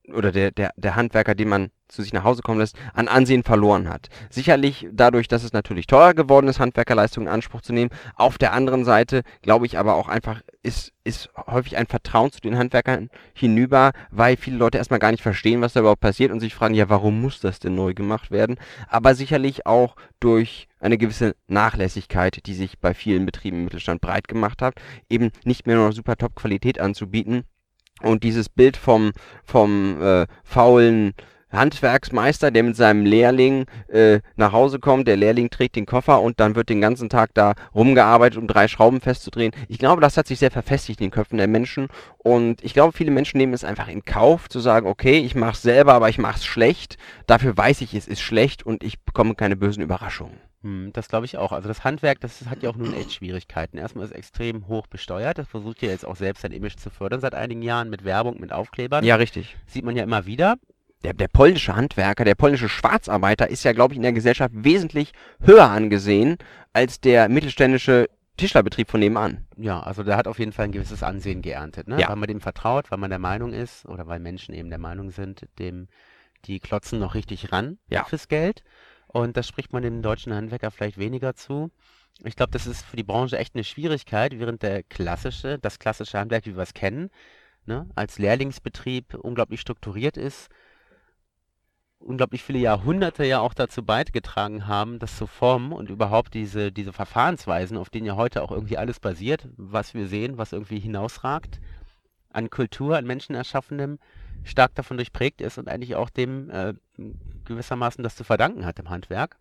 oder 0.09 0.33
der, 0.33 0.51
der, 0.51 0.73
der 0.77 0.97
Handwerker, 0.97 1.35
den 1.35 1.49
man 1.49 1.71
zu 1.88 2.03
sich 2.03 2.12
nach 2.12 2.25
Hause 2.25 2.43
kommen 2.43 2.59
lässt, 2.59 2.77
an 2.95 3.07
Ansehen 3.07 3.43
verloren 3.43 3.88
hat. 3.88 4.09
Sicherlich 4.31 4.88
dadurch, 4.91 5.29
dass 5.29 5.45
es 5.45 5.53
natürlich 5.53 5.87
teurer 5.87 6.15
geworden 6.15 6.49
ist, 6.49 6.59
Handwerkerleistungen 6.59 7.29
in 7.29 7.35
Anspruch 7.35 7.61
zu 7.61 7.73
nehmen. 7.73 7.91
Auf 8.17 8.38
der 8.38 8.53
anderen 8.55 8.85
Seite 8.85 9.23
glaube 9.43 9.67
ich 9.67 9.79
aber 9.79 9.95
auch 9.95 10.09
einfach, 10.09 10.41
ist, 10.62 10.93
ist 11.05 11.29
häufig 11.47 11.77
ein 11.77 11.87
Vertrauen 11.87 12.33
zu 12.33 12.41
den 12.41 12.57
Handwerkern 12.57 13.11
hinüber, 13.35 13.93
weil 14.11 14.37
viele 14.37 14.57
Leute 14.57 14.79
erstmal 14.79 15.01
gar 15.01 15.11
nicht 15.11 15.23
verstehen, 15.23 15.61
was 15.61 15.75
da 15.75 15.81
überhaupt 15.81 16.01
passiert 16.01 16.33
und 16.33 16.41
sich 16.41 16.55
fragen, 16.55 16.75
ja, 16.75 16.88
warum 16.88 17.21
muss 17.21 17.41
das 17.41 17.59
denn 17.59 17.75
neu 17.75 17.93
gemacht 17.95 18.31
werden? 18.31 18.57
Aber 18.88 19.15
sicherlich 19.15 19.67
auch 19.67 19.97
durch 20.19 20.69
eine 20.81 20.99
gewisse 20.99 21.37
Nachlässigkeit, 21.47 22.47
die 22.47 22.55
sich 22.55 22.79
bei 22.79 22.95
vielen 22.95 23.27
Betrieben 23.27 23.59
im 23.59 23.65
Mittelstand 23.65 24.01
breit 24.01 24.29
gemacht 24.29 24.62
hat, 24.62 24.75
eben 25.11 25.31
nicht 25.45 25.67
mehr 25.67 25.77
nur 25.77 25.93
super 25.93 26.17
Top-Qualität 26.17 26.81
anzubieten, 26.81 27.45
und 28.03 28.23
dieses 28.23 28.49
Bild 28.49 28.77
vom, 28.77 29.12
vom 29.45 30.01
äh, 30.03 30.27
faulen 30.45 31.15
Handwerksmeister, 31.53 32.51
der 32.51 32.62
mit 32.62 32.77
seinem 32.77 33.05
Lehrling 33.05 33.67
äh, 33.88 34.21
nach 34.37 34.53
Hause 34.53 34.79
kommt, 34.79 35.07
der 35.07 35.17
Lehrling 35.17 35.51
trägt 35.51 35.77
den 35.77 35.87
Koffer 35.87 36.21
und 36.21 36.41
dann 36.41 36.57
wird 36.57 36.69
den 36.69 36.81
ganzen 36.81 37.09
Tag 37.09 37.31
da 37.35 37.55
rumgearbeitet, 37.75 38.38
um 38.38 38.49
drei 38.49 38.69
Schrauben 38.69 39.01
festzudrehen. 39.01 39.53
Ich 39.69 39.79
glaube, 39.79 40.01
das 40.01 40.17
hat 40.17 40.27
sich 40.27 40.38
sehr 40.38 40.51
verfestigt 40.51 41.01
in 41.01 41.07
den 41.07 41.11
Köpfen 41.11 41.38
der 41.38 41.49
Menschen 41.49 41.88
und 42.19 42.65
ich 42.65 42.75
glaube, 42.75 42.97
viele 42.97 43.11
Menschen 43.11 43.38
nehmen 43.38 43.53
es 43.53 43.65
einfach 43.65 43.88
in 43.88 44.05
Kauf, 44.05 44.49
zu 44.49 44.61
sagen, 44.61 44.87
okay, 44.87 45.19
ich 45.19 45.35
mache 45.35 45.53
es 45.53 45.62
selber, 45.62 45.95
aber 45.95 46.09
ich 46.09 46.19
mache 46.19 46.38
es 46.38 46.45
schlecht. 46.45 46.97
Dafür 47.27 47.57
weiß 47.57 47.83
ich, 47.83 47.95
es 47.95 48.09
ist 48.09 48.21
schlecht 48.21 48.65
und 48.65 48.83
ich 48.83 49.03
bekomme 49.03 49.35
keine 49.35 49.57
bösen 49.57 49.83
Überraschungen. 49.83 50.52
Hm, 50.62 50.90
das 50.92 51.09
glaube 51.09 51.27
ich 51.27 51.37
auch. 51.37 51.53
Also 51.53 51.68
das 51.68 51.85
Handwerk, 51.85 52.20
das 52.20 52.46
hat 52.46 52.62
ja 52.62 52.70
auch 52.70 52.77
nun 52.77 52.94
echt 52.94 53.12
Schwierigkeiten. 53.12 53.79
Erstmal 53.79 54.05
ist 54.05 54.12
es 54.12 54.16
extrem 54.16 54.68
hoch 54.68 54.87
besteuert. 54.87 55.38
Das 55.38 55.48
versucht 55.48 55.83
ja 55.83 55.88
jetzt 55.88 56.07
auch 56.07 56.16
selbst 56.16 56.42
sein 56.42 56.53
Image 56.53 56.77
zu 56.77 56.90
fördern 56.90 57.20
seit 57.20 57.35
einigen 57.35 57.62
Jahren 57.62 57.90
mit 57.90 58.05
Werbung, 58.05 58.40
mit 58.40 58.53
Aufklebern. 58.53 59.05
Ja, 59.05 59.16
richtig. 59.16 59.57
Sieht 59.66 59.85
man 59.85 59.96
ja 59.96 60.05
immer 60.05 60.27
wieder 60.27 60.57
der, 61.05 61.14
der 61.14 61.29
polnische 61.29 61.75
Handwerker, 61.75 62.25
der 62.25 62.35
polnische 62.35 62.68
Schwarzarbeiter 62.68 63.48
ist 63.48 63.64
ja, 63.64 63.72
glaube 63.72 63.94
ich, 63.94 63.96
in 63.96 64.03
der 64.03 64.12
Gesellschaft 64.12 64.55
wesentlich 64.57 65.12
höher 65.40 65.68
angesehen 65.68 66.37
als 66.72 67.01
der 67.01 67.29
mittelständische 67.29 68.09
Tischlerbetrieb 68.37 68.90
von 68.90 69.01
nebenan. 69.01 69.46
Ja, 69.57 69.81
also 69.81 70.03
der 70.03 70.16
hat 70.16 70.27
auf 70.27 70.38
jeden 70.38 70.53
Fall 70.53 70.66
ein 70.66 70.72
gewisses 70.72 71.03
Ansehen 71.03 71.42
geerntet, 71.42 71.87
ne? 71.87 72.01
Ja. 72.01 72.09
Weil 72.09 72.16
man 72.16 72.29
dem 72.29 72.40
vertraut, 72.40 72.90
weil 72.90 72.98
man 72.98 73.11
der 73.11 73.18
Meinung 73.18 73.53
ist, 73.53 73.85
oder 73.87 74.07
weil 74.07 74.20
Menschen 74.20 74.55
eben 74.55 74.70
der 74.70 74.79
Meinung 74.79 75.11
sind, 75.11 75.46
dem 75.59 75.88
die 76.46 76.59
klotzen 76.59 76.98
noch 76.98 77.14
richtig 77.14 77.53
ran 77.53 77.79
Ja. 77.88 78.05
fürs 78.05 78.29
Geld. 78.29 78.64
Und 79.12 79.37
das 79.37 79.46
spricht 79.46 79.72
man 79.72 79.83
dem 79.83 80.03
deutschen 80.03 80.35
Handwerker 80.35 80.70
vielleicht 80.70 80.98
weniger 80.98 81.35
zu. 81.35 81.70
Ich 82.25 82.37
glaube, 82.37 82.53
das 82.53 82.66
ist 82.66 82.85
für 82.85 82.96
die 82.96 83.03
Branche 83.03 83.38
echt 83.38 83.55
eine 83.55 83.64
Schwierigkeit, 83.64 84.38
während 84.38 84.62
der 84.62 84.83
klassische, 84.83 85.59
das 85.59 85.79
klassische 85.79 86.18
Handwerk, 86.18 86.46
wie 86.46 86.57
wir 86.57 86.62
es 86.62 86.75
kennen, 86.75 87.11
ne, 87.66 87.88
als 87.94 88.18
Lehrlingsbetrieb 88.18 89.14
unglaublich 89.14 89.61
strukturiert 89.61 90.16
ist, 90.16 90.48
unglaublich 91.98 92.42
viele 92.42 92.59
Jahrhunderte 92.59 93.25
ja 93.25 93.40
auch 93.40 93.55
dazu 93.55 93.85
beigetragen 93.85 94.66
haben, 94.66 94.98
das 94.98 95.16
zu 95.16 95.27
formen 95.27 95.72
und 95.72 95.90
überhaupt 95.90 96.35
diese, 96.35 96.72
diese 96.72 96.92
Verfahrensweisen, 96.92 97.77
auf 97.77 97.90
denen 97.90 98.07
ja 98.07 98.16
heute 98.16 98.42
auch 98.42 98.51
irgendwie 98.51 98.79
alles 98.79 98.98
basiert, 98.98 99.48
was 99.57 99.94
wir 99.94 100.07
sehen, 100.09 100.38
was 100.38 100.53
irgendwie 100.53 100.81
hinausragt, 100.81 101.61
an 102.31 102.51
Kultur, 102.51 102.96
an 102.96 103.07
Menschenerschaffenem, 103.07 103.98
stark 104.44 104.74
davon 104.74 104.96
durchprägt 104.96 105.40
ist 105.40 105.59
und 105.59 105.68
eigentlich 105.68 105.94
auch 105.96 106.11
dem 106.11 106.50
äh, 106.50 106.74
gewissermaßen 107.44 108.02
das 108.02 108.16
zu 108.16 108.24
verdanken 108.24 108.64
hat 108.66 108.78
im 108.78 108.90
Handwerk. 108.90 109.37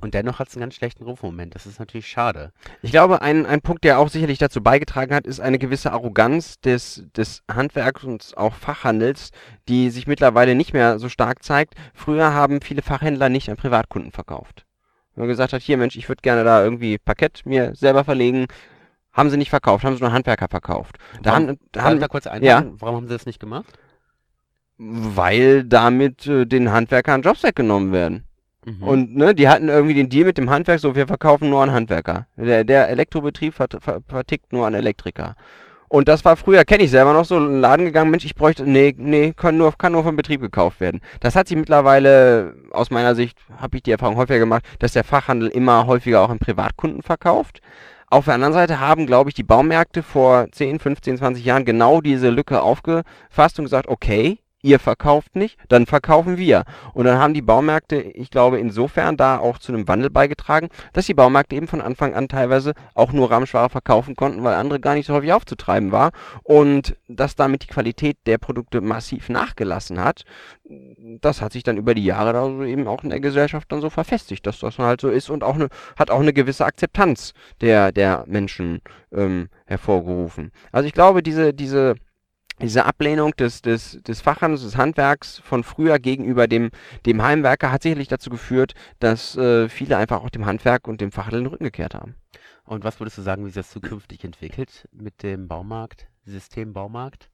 Und 0.00 0.12
dennoch 0.12 0.38
hat 0.38 0.48
es 0.48 0.54
einen 0.54 0.60
ganz 0.60 0.74
schlechten 0.74 1.04
Ruf 1.04 1.22
im 1.22 1.30
Moment. 1.30 1.54
Das 1.54 1.64
ist 1.64 1.78
natürlich 1.78 2.08
schade. 2.08 2.52
Ich 2.82 2.90
glaube, 2.90 3.22
ein, 3.22 3.46
ein 3.46 3.62
Punkt, 3.62 3.84
der 3.84 3.98
auch 3.98 4.08
sicherlich 4.08 4.36
dazu 4.38 4.62
beigetragen 4.62 5.14
hat, 5.14 5.26
ist 5.26 5.40
eine 5.40 5.58
gewisse 5.58 5.92
Arroganz 5.92 6.60
des, 6.60 7.04
des 7.16 7.42
Handwerks 7.50 8.04
und 8.04 8.34
auch 8.36 8.54
Fachhandels, 8.54 9.30
die 9.68 9.88
sich 9.88 10.06
mittlerweile 10.06 10.54
nicht 10.54 10.74
mehr 10.74 10.98
so 10.98 11.08
stark 11.08 11.42
zeigt. 11.42 11.74
Früher 11.94 12.34
haben 12.34 12.60
viele 12.60 12.82
Fachhändler 12.82 13.30
nicht 13.30 13.48
an 13.48 13.56
Privatkunden 13.56 14.12
verkauft. 14.12 14.66
Wenn 15.14 15.22
man 15.22 15.28
gesagt 15.28 15.52
hat, 15.52 15.62
hier 15.62 15.78
Mensch, 15.78 15.96
ich 15.96 16.08
würde 16.08 16.22
gerne 16.22 16.44
da 16.44 16.62
irgendwie 16.62 16.98
Parkett 16.98 17.46
mir 17.46 17.74
selber 17.74 18.04
verlegen, 18.04 18.46
haben 19.12 19.30
sie 19.30 19.36
nicht 19.38 19.50
verkauft, 19.50 19.84
haben 19.84 19.96
sie 19.96 20.02
nur 20.02 20.12
Handwerker 20.12 20.48
verkauft. 20.48 20.98
Da 21.22 21.30
Warum- 21.32 21.48
haben, 21.48 21.58
da 21.72 21.82
haben, 21.82 22.00
da 22.00 22.08
kurz 22.08 22.26
einhaken? 22.26 22.80
Warum 22.80 22.96
haben 22.96 23.06
sie 23.06 23.14
das 23.14 23.24
nicht 23.26 23.40
gemacht? 23.40 23.72
Weil 24.78 25.64
damit 25.64 26.26
äh, 26.26 26.46
den 26.46 26.72
Handwerkern 26.72 27.22
Jobs 27.22 27.42
weggenommen 27.42 27.92
werden. 27.92 28.24
Mhm. 28.64 28.82
Und 28.82 29.16
ne, 29.16 29.34
die 29.34 29.48
hatten 29.48 29.68
irgendwie 29.68 29.94
den 29.94 30.08
Deal 30.08 30.24
mit 30.24 30.38
dem 30.38 30.50
Handwerk, 30.50 30.80
so 30.80 30.94
wir 30.94 31.06
verkaufen 31.06 31.50
nur 31.50 31.62
an 31.62 31.72
Handwerker. 31.72 32.26
Der, 32.36 32.64
der 32.64 32.88
Elektrobetrieb 32.88 33.54
vert, 33.54 33.76
ver, 33.80 34.00
vertickt 34.06 34.52
nur 34.52 34.66
an 34.66 34.74
Elektriker. 34.74 35.36
Und 35.88 36.08
das 36.08 36.24
war 36.24 36.36
früher, 36.36 36.64
kenne 36.64 36.82
ich 36.82 36.90
selber 36.90 37.12
noch 37.12 37.24
so, 37.24 37.36
in 37.36 37.44
den 37.44 37.60
Laden 37.60 37.86
gegangen, 37.86 38.10
Mensch, 38.10 38.24
ich 38.24 38.34
bräuchte, 38.34 38.64
nee, 38.64 38.94
nee, 38.96 39.32
kann 39.32 39.56
nur, 39.56 39.76
kann 39.78 39.92
nur 39.92 40.02
vom 40.02 40.16
Betrieb 40.16 40.40
gekauft 40.40 40.80
werden. 40.80 41.00
Das 41.20 41.36
hat 41.36 41.46
sich 41.46 41.56
mittlerweile, 41.56 42.54
aus 42.72 42.90
meiner 42.90 43.14
Sicht, 43.14 43.38
habe 43.58 43.76
ich 43.76 43.84
die 43.84 43.92
Erfahrung 43.92 44.16
häufiger 44.16 44.40
gemacht, 44.40 44.64
dass 44.80 44.92
der 44.92 45.04
Fachhandel 45.04 45.50
immer 45.50 45.86
häufiger 45.86 46.22
auch 46.22 46.30
an 46.30 46.40
Privatkunden 46.40 47.02
verkauft. 47.02 47.60
Auf 48.08 48.24
der 48.24 48.34
anderen 48.34 48.54
Seite 48.54 48.80
haben, 48.80 49.06
glaube 49.06 49.30
ich, 49.30 49.34
die 49.34 49.42
Baumärkte 49.42 50.02
vor 50.02 50.46
10, 50.50 50.80
15, 50.80 51.18
20 51.18 51.44
Jahren 51.44 51.64
genau 51.64 52.00
diese 52.00 52.30
Lücke 52.30 52.62
aufgefasst 52.62 53.58
und 53.58 53.66
gesagt, 53.66 53.88
okay, 53.88 54.38
ihr 54.64 54.78
verkauft 54.78 55.36
nicht, 55.36 55.58
dann 55.68 55.84
verkaufen 55.86 56.38
wir. 56.38 56.64
Und 56.94 57.04
dann 57.04 57.18
haben 57.18 57.34
die 57.34 57.42
Baumärkte, 57.42 58.00
ich 58.00 58.30
glaube, 58.30 58.58
insofern 58.58 59.16
da 59.16 59.38
auch 59.38 59.58
zu 59.58 59.72
einem 59.72 59.86
Wandel 59.86 60.08
beigetragen, 60.08 60.70
dass 60.94 61.06
die 61.06 61.14
Baumärkte 61.14 61.54
eben 61.54 61.68
von 61.68 61.82
Anfang 61.82 62.14
an 62.14 62.28
teilweise 62.28 62.72
auch 62.94 63.12
nur 63.12 63.30
Ramschware 63.30 63.68
verkaufen 63.68 64.16
konnten, 64.16 64.42
weil 64.42 64.54
andere 64.54 64.80
gar 64.80 64.94
nicht 64.94 65.06
so 65.06 65.12
häufig 65.12 65.32
aufzutreiben 65.32 65.92
war 65.92 66.12
und 66.42 66.96
dass 67.08 67.36
damit 67.36 67.64
die 67.64 67.66
Qualität 67.68 68.16
der 68.26 68.38
Produkte 68.38 68.80
massiv 68.80 69.28
nachgelassen 69.28 70.02
hat. 70.02 70.24
Das 71.20 71.42
hat 71.42 71.52
sich 71.52 71.62
dann 71.62 71.76
über 71.76 71.94
die 71.94 72.04
Jahre 72.04 72.32
da 72.32 72.46
so 72.46 72.62
eben 72.64 72.88
auch 72.88 73.04
in 73.04 73.10
der 73.10 73.20
Gesellschaft 73.20 73.70
dann 73.70 73.82
so 73.82 73.90
verfestigt, 73.90 74.46
dass 74.46 74.60
das 74.60 74.78
halt 74.78 75.02
so 75.02 75.10
ist 75.10 75.28
und 75.28 75.44
auch 75.44 75.56
eine, 75.56 75.68
hat 75.98 76.10
auch 76.10 76.20
eine 76.20 76.32
gewisse 76.32 76.64
Akzeptanz 76.64 77.34
der, 77.60 77.92
der 77.92 78.24
Menschen 78.26 78.80
ähm, 79.12 79.48
hervorgerufen. 79.66 80.52
Also 80.72 80.86
ich 80.86 80.94
glaube, 80.94 81.22
diese, 81.22 81.52
diese 81.52 81.96
diese 82.60 82.84
Ablehnung 82.84 83.32
des, 83.36 83.62
des, 83.62 84.00
des 84.02 84.20
Fachhandels, 84.20 84.62
des 84.62 84.76
Handwerks 84.76 85.38
von 85.44 85.64
früher 85.64 85.98
gegenüber 85.98 86.46
dem, 86.46 86.70
dem 87.04 87.22
Heimwerker 87.22 87.72
hat 87.72 87.82
sicherlich 87.82 88.08
dazu 88.08 88.30
geführt, 88.30 88.74
dass 89.00 89.36
äh, 89.36 89.68
viele 89.68 89.96
einfach 89.96 90.22
auch 90.22 90.30
dem 90.30 90.46
Handwerk 90.46 90.86
und 90.86 91.00
dem 91.00 91.12
Fachhandel 91.12 91.42
den 91.42 91.48
Rücken 91.48 91.64
gekehrt 91.64 91.94
haben. 91.94 92.14
Und 92.64 92.84
was 92.84 93.00
würdest 93.00 93.18
du 93.18 93.22
sagen, 93.22 93.44
wie 93.44 93.50
sich 93.50 93.56
das 93.56 93.70
zukünftig 93.70 94.24
entwickelt 94.24 94.88
mit 94.92 95.22
dem 95.22 95.48
Baumarkt, 95.48 96.06
System 96.24 96.72
Baumarkt? 96.72 97.28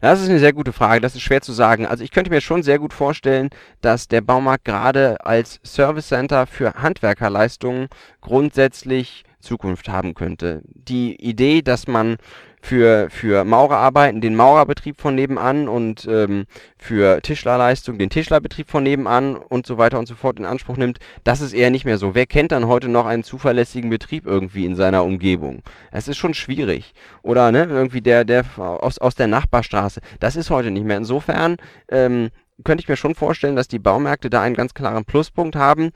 Das 0.00 0.20
ist 0.20 0.28
eine 0.28 0.38
sehr 0.38 0.52
gute 0.52 0.72
Frage, 0.72 1.00
das 1.00 1.14
ist 1.14 1.22
schwer 1.22 1.40
zu 1.40 1.52
sagen. 1.52 1.86
Also 1.86 2.04
ich 2.04 2.10
könnte 2.10 2.30
mir 2.30 2.40
schon 2.40 2.62
sehr 2.62 2.78
gut 2.78 2.92
vorstellen, 2.92 3.50
dass 3.80 4.08
der 4.08 4.20
Baumarkt 4.20 4.64
gerade 4.64 5.24
als 5.24 5.60
Service 5.64 6.08
Center 6.08 6.46
für 6.46 6.74
Handwerkerleistungen 6.74 7.88
grundsätzlich 8.20 9.24
Zukunft 9.40 9.88
haben 9.88 10.14
könnte. 10.14 10.62
Die 10.64 11.16
Idee, 11.16 11.62
dass 11.62 11.86
man 11.86 12.16
für, 12.62 13.10
für 13.10 13.44
Maurerarbeiten 13.44 14.20
den 14.20 14.36
Maurerbetrieb 14.36 15.00
von 15.00 15.16
nebenan 15.16 15.68
und 15.68 16.06
ähm, 16.08 16.44
für 16.78 17.20
Tischlerleistung 17.20 17.98
den 17.98 18.08
Tischlerbetrieb 18.08 18.70
von 18.70 18.84
nebenan 18.84 19.34
und 19.34 19.66
so 19.66 19.78
weiter 19.78 19.98
und 19.98 20.06
so 20.06 20.14
fort 20.14 20.38
in 20.38 20.46
Anspruch 20.46 20.76
nimmt, 20.76 21.00
das 21.24 21.40
ist 21.40 21.54
eher 21.54 21.70
nicht 21.70 21.84
mehr 21.84 21.98
so. 21.98 22.14
Wer 22.14 22.24
kennt 22.24 22.52
dann 22.52 22.68
heute 22.68 22.88
noch 22.88 23.04
einen 23.04 23.24
zuverlässigen 23.24 23.90
Betrieb 23.90 24.26
irgendwie 24.26 24.64
in 24.64 24.76
seiner 24.76 25.04
Umgebung? 25.04 25.62
Es 25.90 26.06
ist 26.06 26.18
schon 26.18 26.34
schwierig. 26.34 26.94
Oder 27.22 27.50
ne, 27.50 27.64
irgendwie 27.64 28.00
der, 28.00 28.24
der 28.24 28.44
aus, 28.56 28.98
aus 28.98 29.16
der 29.16 29.26
Nachbarstraße. 29.26 30.00
Das 30.20 30.36
ist 30.36 30.50
heute 30.50 30.70
nicht 30.70 30.86
mehr. 30.86 30.96
Insofern 30.96 31.56
ähm, 31.90 32.30
könnte 32.62 32.82
ich 32.82 32.88
mir 32.88 32.96
schon 32.96 33.16
vorstellen, 33.16 33.56
dass 33.56 33.66
die 33.66 33.80
Baumärkte 33.80 34.30
da 34.30 34.40
einen 34.40 34.54
ganz 34.54 34.72
klaren 34.72 35.04
Pluspunkt 35.04 35.56
haben, 35.56 35.90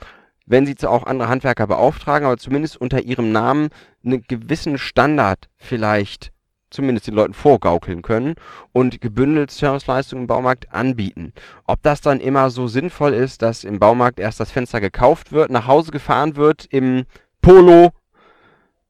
wenn 0.47 0.67
sie 0.67 0.77
auch 0.85 1.07
andere 1.07 1.29
Handwerker 1.29 1.69
beauftragen, 1.69 2.27
aber 2.27 2.39
zumindest 2.39 2.77
unter 2.77 3.03
ihrem 3.03 3.31
Namen 3.31 3.69
einen 4.05 4.23
gewissen 4.27 4.79
Standard 4.79 5.49
vielleicht 5.57 6.33
zumindest 6.71 7.07
den 7.07 7.15
Leuten 7.15 7.35
vorgaukeln 7.35 8.03
können 8.03 8.35
und 8.73 9.01
gebündelt 9.01 9.51
Serviceleistungen 9.51 10.25
im 10.25 10.27
Baumarkt 10.27 10.73
anbieten. 10.73 11.33
Ob 11.67 11.83
das 11.83 12.01
dann 12.01 12.21
immer 12.21 12.51
so 12.51 12.69
sinnvoll 12.69 13.15
ist, 13.15 13.43
dass 13.43 13.65
im 13.65 13.79
Baumarkt 13.79 14.19
erst 14.19 14.41
das 14.41 14.51
Fenster 14.51 14.81
gekauft 14.81 15.33
wird, 15.33 15.51
nach 15.51 15.67
Hause 15.67 15.91
gefahren 15.93 16.37
wird, 16.37 16.67
im 16.67 17.05
Polo 17.41 17.93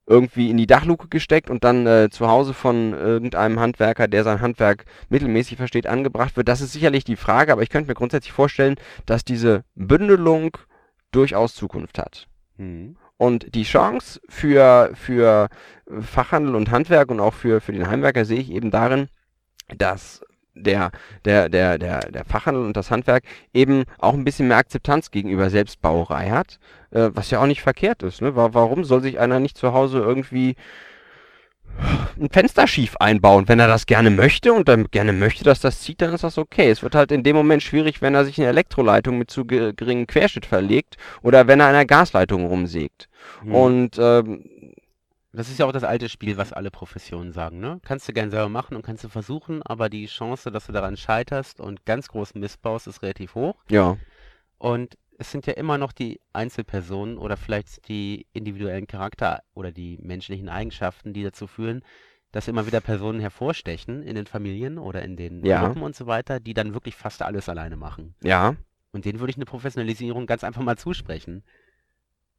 irgendwie 0.07 0.51
in 0.51 0.57
die 0.57 0.69
Dachluke 0.69 1.09
gesteckt 1.09 1.51
und 1.51 1.65
dann 1.65 1.87
äh, 1.87 2.09
zu 2.11 2.29
Hause 2.29 2.55
von 2.55 2.93
irgendeinem 2.93 3.59
Handwerker, 3.59 4.07
der 4.07 4.23
sein 4.23 4.41
Handwerk 4.41 4.85
mittelmäßig 5.09 5.57
versteht, 5.57 5.87
angebracht 5.87 6.37
wird, 6.37 6.49
das 6.49 6.61
ist 6.61 6.73
sicherlich 6.73 7.05
die 7.05 7.17
Frage, 7.17 7.53
aber 7.53 7.63
ich 7.63 7.71
könnte 7.71 7.89
mir 7.89 7.95
grundsätzlich 7.95 8.33
vorstellen, 8.33 8.77
dass 9.05 9.25
diese 9.25 9.65
Bündelung 9.75 10.57
durchaus 11.11 11.55
Zukunft 11.55 11.99
hat. 11.99 12.29
Hm. 12.57 12.97
Und 13.19 13.55
die 13.55 13.63
Chance 13.63 14.21
für, 14.29 14.91
für 14.95 15.49
Fachhandel 16.01 16.55
und 16.55 16.71
Handwerk 16.71 17.11
und 17.11 17.21
auch 17.21 17.35
für, 17.35 17.61
für 17.61 17.73
den 17.73 17.89
Heimwerker 17.89 18.25
sehe 18.25 18.41
ich 18.41 18.51
eben 18.51 18.71
darin, 18.71 19.09
dass 19.77 20.23
der, 20.55 20.91
der, 21.25 21.49
der, 21.49 21.79
der, 21.79 22.01
der 22.11 22.25
Fachhandel 22.25 22.65
und 22.65 22.77
das 22.77 22.91
Handwerk 22.91 23.25
eben 23.53 23.85
auch 23.99 24.15
ein 24.15 24.25
bisschen 24.25 24.49
mehr 24.49 24.57
Akzeptanz 24.57 25.11
gegenüber 25.11 25.51
Selbstbauerei 25.51 26.31
hat, 26.31 26.59
äh, 26.91 27.11
was 27.13 27.31
ja 27.31 27.41
auch 27.41 27.47
nicht 27.47 27.63
verkehrt 27.63 28.03
ist. 28.03 28.23
Ne? 28.23 28.37
Wa- 28.37 28.51
Warum 28.53 28.85
soll 28.85 29.03
sich 29.03 29.19
einer 29.19 29.39
nicht 29.41 29.57
zu 29.59 29.73
Hause 29.73 29.99
irgendwie 29.99 30.57
ein 32.19 32.31
Fenster 32.31 32.67
schief 32.67 32.97
einbauen. 32.97 33.49
Wenn 33.49 33.61
er 33.61 33.69
das 33.69 33.87
gerne 33.87 34.11
möchte 34.11 34.53
und 34.53 34.69
dann 34.69 34.91
gerne 34.91 35.13
möchte, 35.13 35.45
dass 35.45 35.61
das 35.61 35.81
zieht, 35.81 36.01
dann 36.01 36.15
ist 36.15 36.25
das 36.25 36.39
okay. 36.39 36.71
Es 36.71 36.83
wird 36.83 36.95
halt 36.95 37.13
in 37.13 37.23
dem 37.23 37.37
Moment 37.37 37.63
schwierig, 37.63 38.01
wenn 38.03 38.15
er 38.15 38.25
sich 38.25 38.39
eine 38.39 38.49
Elektroleitung 38.49 39.19
mit 39.19 39.31
zu 39.31 39.45
geringem 39.45 40.07
Querschnitt 40.07 40.47
verlegt 40.47 40.97
oder 41.23 41.47
wenn 41.47 41.61
er 41.61 41.67
einer 41.67 41.85
Gasleitung 41.85 42.47
rumsägt. 42.47 43.09
Hm. 43.43 43.55
Und 43.55 43.99
ähm, 43.99 44.45
das 45.33 45.51
ist 45.51 45.59
ja 45.59 45.67
auch 45.67 45.73
das 45.73 45.85
alte 45.85 46.09
Spiel, 46.09 46.39
was 46.39 46.55
alle 46.55 46.71
Professionen 46.71 47.33
sagen, 47.33 47.61
ne? 47.61 47.79
Kannst 47.85 48.09
du 48.09 48.15
gern 48.15 48.31
selber 48.31 48.49
machen 48.49 48.75
und 48.75 48.83
kannst 48.83 49.05
du 49.05 49.09
versuchen, 49.11 49.63
aber 49.63 49.91
die 49.91 50.07
Chance, 50.07 50.51
dass 50.51 50.67
du 50.67 50.73
daran 50.73 50.97
scheiterst 50.97 51.61
und 51.61 51.85
ganz 51.85 52.09
großen 52.09 52.41
missbaust, 52.41 52.87
ist 52.87 53.03
relativ 53.03 53.35
hoch. 53.35 53.57
Ja. 53.69 53.99
Und 54.59 54.97
es 55.19 55.31
sind 55.31 55.47
ja 55.47 55.55
immer 55.55 55.79
noch 55.79 55.93
die 55.93 56.21
Einzelpersonen 56.33 57.19
oder 57.19 57.37
vielleicht 57.37 57.89
die 57.89 58.27
individuellen 58.33 58.87
Charakter 58.87 59.43
oder 59.55 59.73
die 59.73 59.99
menschlichen 60.03 60.49
Eigenschaften, 60.49 61.13
die 61.13 61.23
dazu 61.23 61.47
führen, 61.47 61.83
dass 62.33 62.49
immer 62.49 62.67
wieder 62.67 62.81
Personen 62.81 63.21
hervorstechen 63.21 64.03
in 64.03 64.15
den 64.15 64.27
Familien 64.27 64.79
oder 64.79 65.03
in 65.03 65.17
den 65.17 65.45
Ja. 65.45 65.65
Gruppen 65.65 65.83
und 65.83 65.97
so 65.97 66.07
weiter, 66.07 66.39
die 66.41 66.55
dann 66.55 66.75
wirklich 66.75 66.95
fast 66.97 67.23
alles 67.23 67.49
alleine 67.49 67.77
machen. 67.77 68.15
Ja. 68.23 68.57
Und 68.93 69.05
denen 69.05 69.21
würde 69.21 69.31
ich 69.31 69.37
eine 69.37 69.47
Professionalisierung 69.47 70.27
ganz 70.27 70.45
einfach 70.45 70.63
mal 70.63 70.77
zusprechen. 70.77 71.45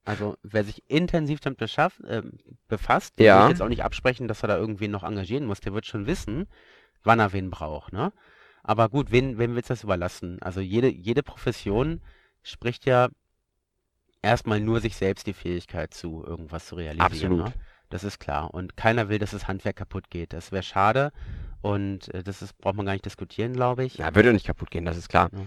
Also 0.06 0.38
wer 0.44 0.64
sich 0.64 0.84
intensiv 0.90 1.40
damit 1.40 1.60
beschafft, 1.60 2.02
äh, 2.02 2.22
befasst, 2.68 3.20
dem 3.20 3.26
würde 3.26 3.44
ich 3.46 3.50
jetzt 3.50 3.62
auch 3.62 3.70
nicht 3.70 3.84
absprechen, 3.84 4.28
dass 4.28 4.44
er 4.44 4.48
da 4.48 4.58
irgendwen 4.58 4.92
noch 4.92 5.04
engagieren 5.04 5.46
muss. 5.46 5.60
Der 5.60 5.74
wird 5.74 5.86
schon 5.86 6.06
wissen, 6.06 6.48
wann 7.04 7.20
er 7.20 7.34
wen 7.34 7.50
braucht, 7.50 7.92
ne? 7.92 8.14
Aber 8.64 8.90
gut, 8.90 9.12
wen, 9.12 9.38
wem 9.38 9.56
willst 9.56 9.70
du 9.70 9.74
das 9.74 9.84
überlassen? 9.84 10.42
Also 10.42 10.60
jede, 10.62 10.90
jede 10.90 11.24
Profession 11.24 12.02
spricht 12.48 12.86
ja 12.86 13.10
erstmal 14.22 14.60
nur 14.60 14.80
sich 14.80 14.96
selbst 14.96 15.28
die 15.28 15.34
Fähigkeit 15.34 15.94
zu, 15.94 16.24
irgendwas 16.26 16.68
zu 16.68 16.76
realisieren. 16.76 17.42
Absolut. 17.42 17.46
Ne? 17.46 17.54
Das 17.90 18.04
ist 18.04 18.20
klar. 18.20 18.54
Und 18.54 18.76
keiner 18.76 19.10
will, 19.10 19.20
dass 19.20 19.32
das 19.32 19.48
Handwerk 19.48 19.78
kaputt 19.78 20.10
geht. 20.10 20.34
Das 20.34 20.52
wäre 20.52 20.64
schade. 20.64 21.12
Und 21.62 22.14
äh, 22.14 22.24
das 22.24 22.42
ist, 22.42 22.58
braucht 22.58 22.76
man 22.76 22.86
gar 22.86 22.94
nicht 22.94 23.06
diskutieren, 23.06 23.54
glaube 23.54 23.86
ich. 23.86 23.98
Ja, 23.98 24.14
würde 24.14 24.34
nicht 24.34 24.46
kaputt 24.46 24.72
gehen, 24.72 24.86
das 24.86 24.98
ist 24.98 25.10
klar. 25.10 25.30
Ja. 25.34 25.40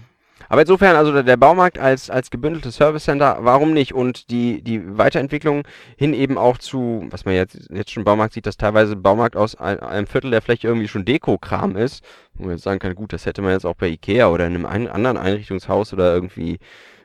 Aber 0.49 0.61
insofern, 0.61 0.95
also 0.95 1.21
der, 1.21 1.37
Baumarkt 1.37 1.79
als, 1.79 2.09
als 2.09 2.29
gebündeltes 2.29 2.75
Service 2.75 3.05
Center, 3.05 3.37
warum 3.41 3.73
nicht? 3.73 3.93
Und 3.93 4.29
die, 4.29 4.61
die 4.61 4.97
Weiterentwicklung 4.97 5.63
hin 5.95 6.13
eben 6.13 6.37
auch 6.37 6.57
zu, 6.57 7.07
was 7.09 7.25
man 7.25 7.33
jetzt, 7.33 7.69
jetzt 7.71 7.91
schon 7.91 8.03
Baumarkt 8.03 8.33
sieht, 8.33 8.45
dass 8.45 8.57
teilweise 8.57 8.95
Baumarkt 8.95 9.35
aus 9.35 9.55
ein, 9.55 9.79
einem 9.79 10.07
Viertel 10.07 10.31
der 10.31 10.41
Fläche 10.41 10.67
irgendwie 10.67 10.87
schon 10.87 11.05
Deko-Kram 11.05 11.75
ist. 11.75 12.03
Wo 12.33 12.43
man 12.43 12.53
jetzt 12.53 12.63
sagen 12.63 12.79
kann, 12.79 12.95
gut, 12.95 13.13
das 13.13 13.25
hätte 13.25 13.41
man 13.41 13.51
jetzt 13.51 13.65
auch 13.65 13.75
bei 13.75 13.87
Ikea 13.87 14.27
oder 14.27 14.47
in 14.47 14.55
einem 14.55 14.65
ein, 14.65 14.87
anderen 14.87 15.17
Einrichtungshaus 15.17 15.93
oder 15.93 16.13
irgendwie 16.13 16.59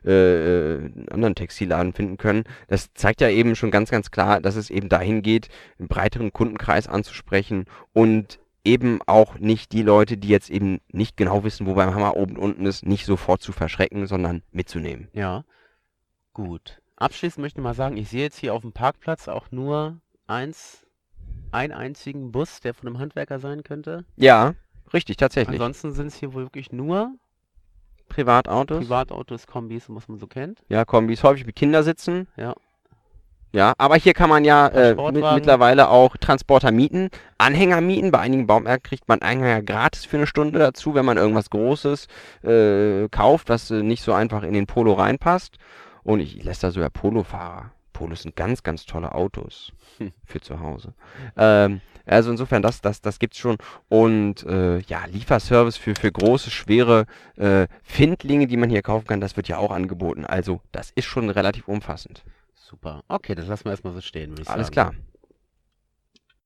äh, 0.06 0.74
äh, 0.74 0.90
anderen 1.10 1.34
Textilladen 1.34 1.92
finden 1.92 2.16
können. 2.16 2.44
Das 2.68 2.94
zeigt 2.94 3.20
ja 3.20 3.28
eben 3.28 3.56
schon 3.56 3.72
ganz, 3.72 3.90
ganz 3.90 4.12
klar, 4.12 4.40
dass 4.40 4.54
es 4.54 4.70
eben 4.70 4.88
dahin 4.88 5.20
geht, 5.20 5.48
einen 5.80 5.88
breiteren 5.88 6.32
Kundenkreis 6.32 6.86
anzusprechen 6.86 7.64
und 7.92 8.38
eben 8.66 9.00
auch 9.06 9.38
nicht 9.38 9.72
die 9.72 9.82
Leute, 9.82 10.16
die 10.18 10.28
jetzt 10.28 10.50
eben 10.50 10.80
nicht 10.92 11.16
genau 11.16 11.44
wissen, 11.44 11.66
wo 11.66 11.74
beim 11.74 11.94
Hammer 11.94 12.16
oben 12.16 12.36
und 12.36 12.42
unten 12.42 12.66
ist, 12.66 12.84
nicht 12.84 13.06
sofort 13.06 13.40
zu 13.40 13.52
verschrecken, 13.52 14.06
sondern 14.06 14.42
mitzunehmen. 14.50 15.08
Ja, 15.12 15.44
gut. 16.34 16.82
Abschließend 16.96 17.42
möchte 17.42 17.60
ich 17.60 17.64
mal 17.64 17.74
sagen, 17.74 17.96
ich 17.96 18.08
sehe 18.08 18.22
jetzt 18.22 18.38
hier 18.38 18.54
auf 18.54 18.62
dem 18.62 18.72
Parkplatz 18.72 19.28
auch 19.28 19.50
nur 19.50 20.00
eins, 20.26 20.84
einen 21.52 21.72
einzigen 21.72 22.32
Bus, 22.32 22.60
der 22.60 22.74
von 22.74 22.88
einem 22.88 22.98
Handwerker 22.98 23.38
sein 23.38 23.62
könnte. 23.62 24.04
Ja, 24.16 24.54
richtig, 24.92 25.16
tatsächlich. 25.16 25.60
Ansonsten 25.60 25.92
sind 25.92 26.08
es 26.08 26.16
hier 26.16 26.34
wohl 26.34 26.44
wirklich 26.44 26.72
nur 26.72 27.14
Privatautos. 28.08 28.78
Privatautos, 28.78 29.46
Kombis, 29.46 29.84
was 29.88 30.08
man 30.08 30.18
so 30.18 30.26
kennt. 30.26 30.62
Ja, 30.68 30.84
Kombis, 30.84 31.22
häufig 31.22 31.46
mit 31.46 31.56
Kindersitzen. 31.56 32.28
Ja. 32.36 32.54
Ja, 33.52 33.72
aber 33.78 33.96
hier 33.96 34.12
kann 34.12 34.28
man 34.28 34.44
ja 34.44 34.68
äh, 34.68 34.94
mit, 34.94 35.24
mittlerweile 35.34 35.88
auch 35.88 36.16
Transporter 36.16 36.72
mieten, 36.72 37.08
Anhänger 37.38 37.80
mieten. 37.80 38.10
Bei 38.10 38.18
einigen 38.18 38.46
Baumärkten 38.46 38.88
kriegt 38.88 39.08
man 39.08 39.22
Anhänger 39.22 39.62
gratis 39.62 40.04
für 40.04 40.18
eine 40.18 40.26
Stunde 40.26 40.58
dazu, 40.58 40.94
wenn 40.94 41.04
man 41.04 41.16
irgendwas 41.16 41.50
Großes 41.50 42.08
äh, 42.42 43.08
kauft, 43.08 43.48
was 43.48 43.70
äh, 43.70 43.82
nicht 43.82 44.02
so 44.02 44.12
einfach 44.12 44.42
in 44.42 44.52
den 44.52 44.66
Polo 44.66 44.92
reinpasst. 44.92 45.58
Und 46.02 46.20
ich 46.20 46.42
lässt 46.44 46.62
da 46.62 46.70
sogar 46.70 46.90
Polo-Fahrer. 46.90 47.72
Polos 47.92 48.22
sind 48.22 48.36
ganz, 48.36 48.62
ganz 48.62 48.84
tolle 48.84 49.14
Autos 49.14 49.72
hm. 49.96 50.12
für 50.26 50.40
zu 50.40 50.60
Hause. 50.60 50.92
Ähm, 51.36 51.80
also 52.04 52.30
insofern, 52.30 52.62
das, 52.62 52.80
das, 52.80 53.00
das 53.00 53.18
gibt's 53.18 53.38
schon. 53.38 53.56
Und 53.88 54.44
äh, 54.44 54.78
ja, 54.80 55.04
Lieferservice 55.06 55.76
für, 55.76 55.94
für 55.94 56.12
große, 56.12 56.50
schwere 56.50 57.06
äh, 57.36 57.66
Findlinge, 57.82 58.46
die 58.46 58.56
man 58.56 58.70
hier 58.70 58.82
kaufen 58.82 59.06
kann, 59.06 59.20
das 59.20 59.36
wird 59.36 59.48
ja 59.48 59.58
auch 59.58 59.70
angeboten. 59.70 60.24
Also 60.24 60.60
das 60.72 60.90
ist 60.90 61.06
schon 61.06 61.30
relativ 61.30 61.68
umfassend. 61.68 62.22
Super. 62.68 63.04
Okay, 63.06 63.36
das 63.36 63.46
lassen 63.46 63.66
wir 63.66 63.70
erstmal 63.70 63.92
so 63.92 64.00
stehen, 64.00 64.30
würde 64.30 64.42
ich 64.42 64.48
Alles 64.48 64.66
sagen. 64.66 64.72
klar. 64.72 64.94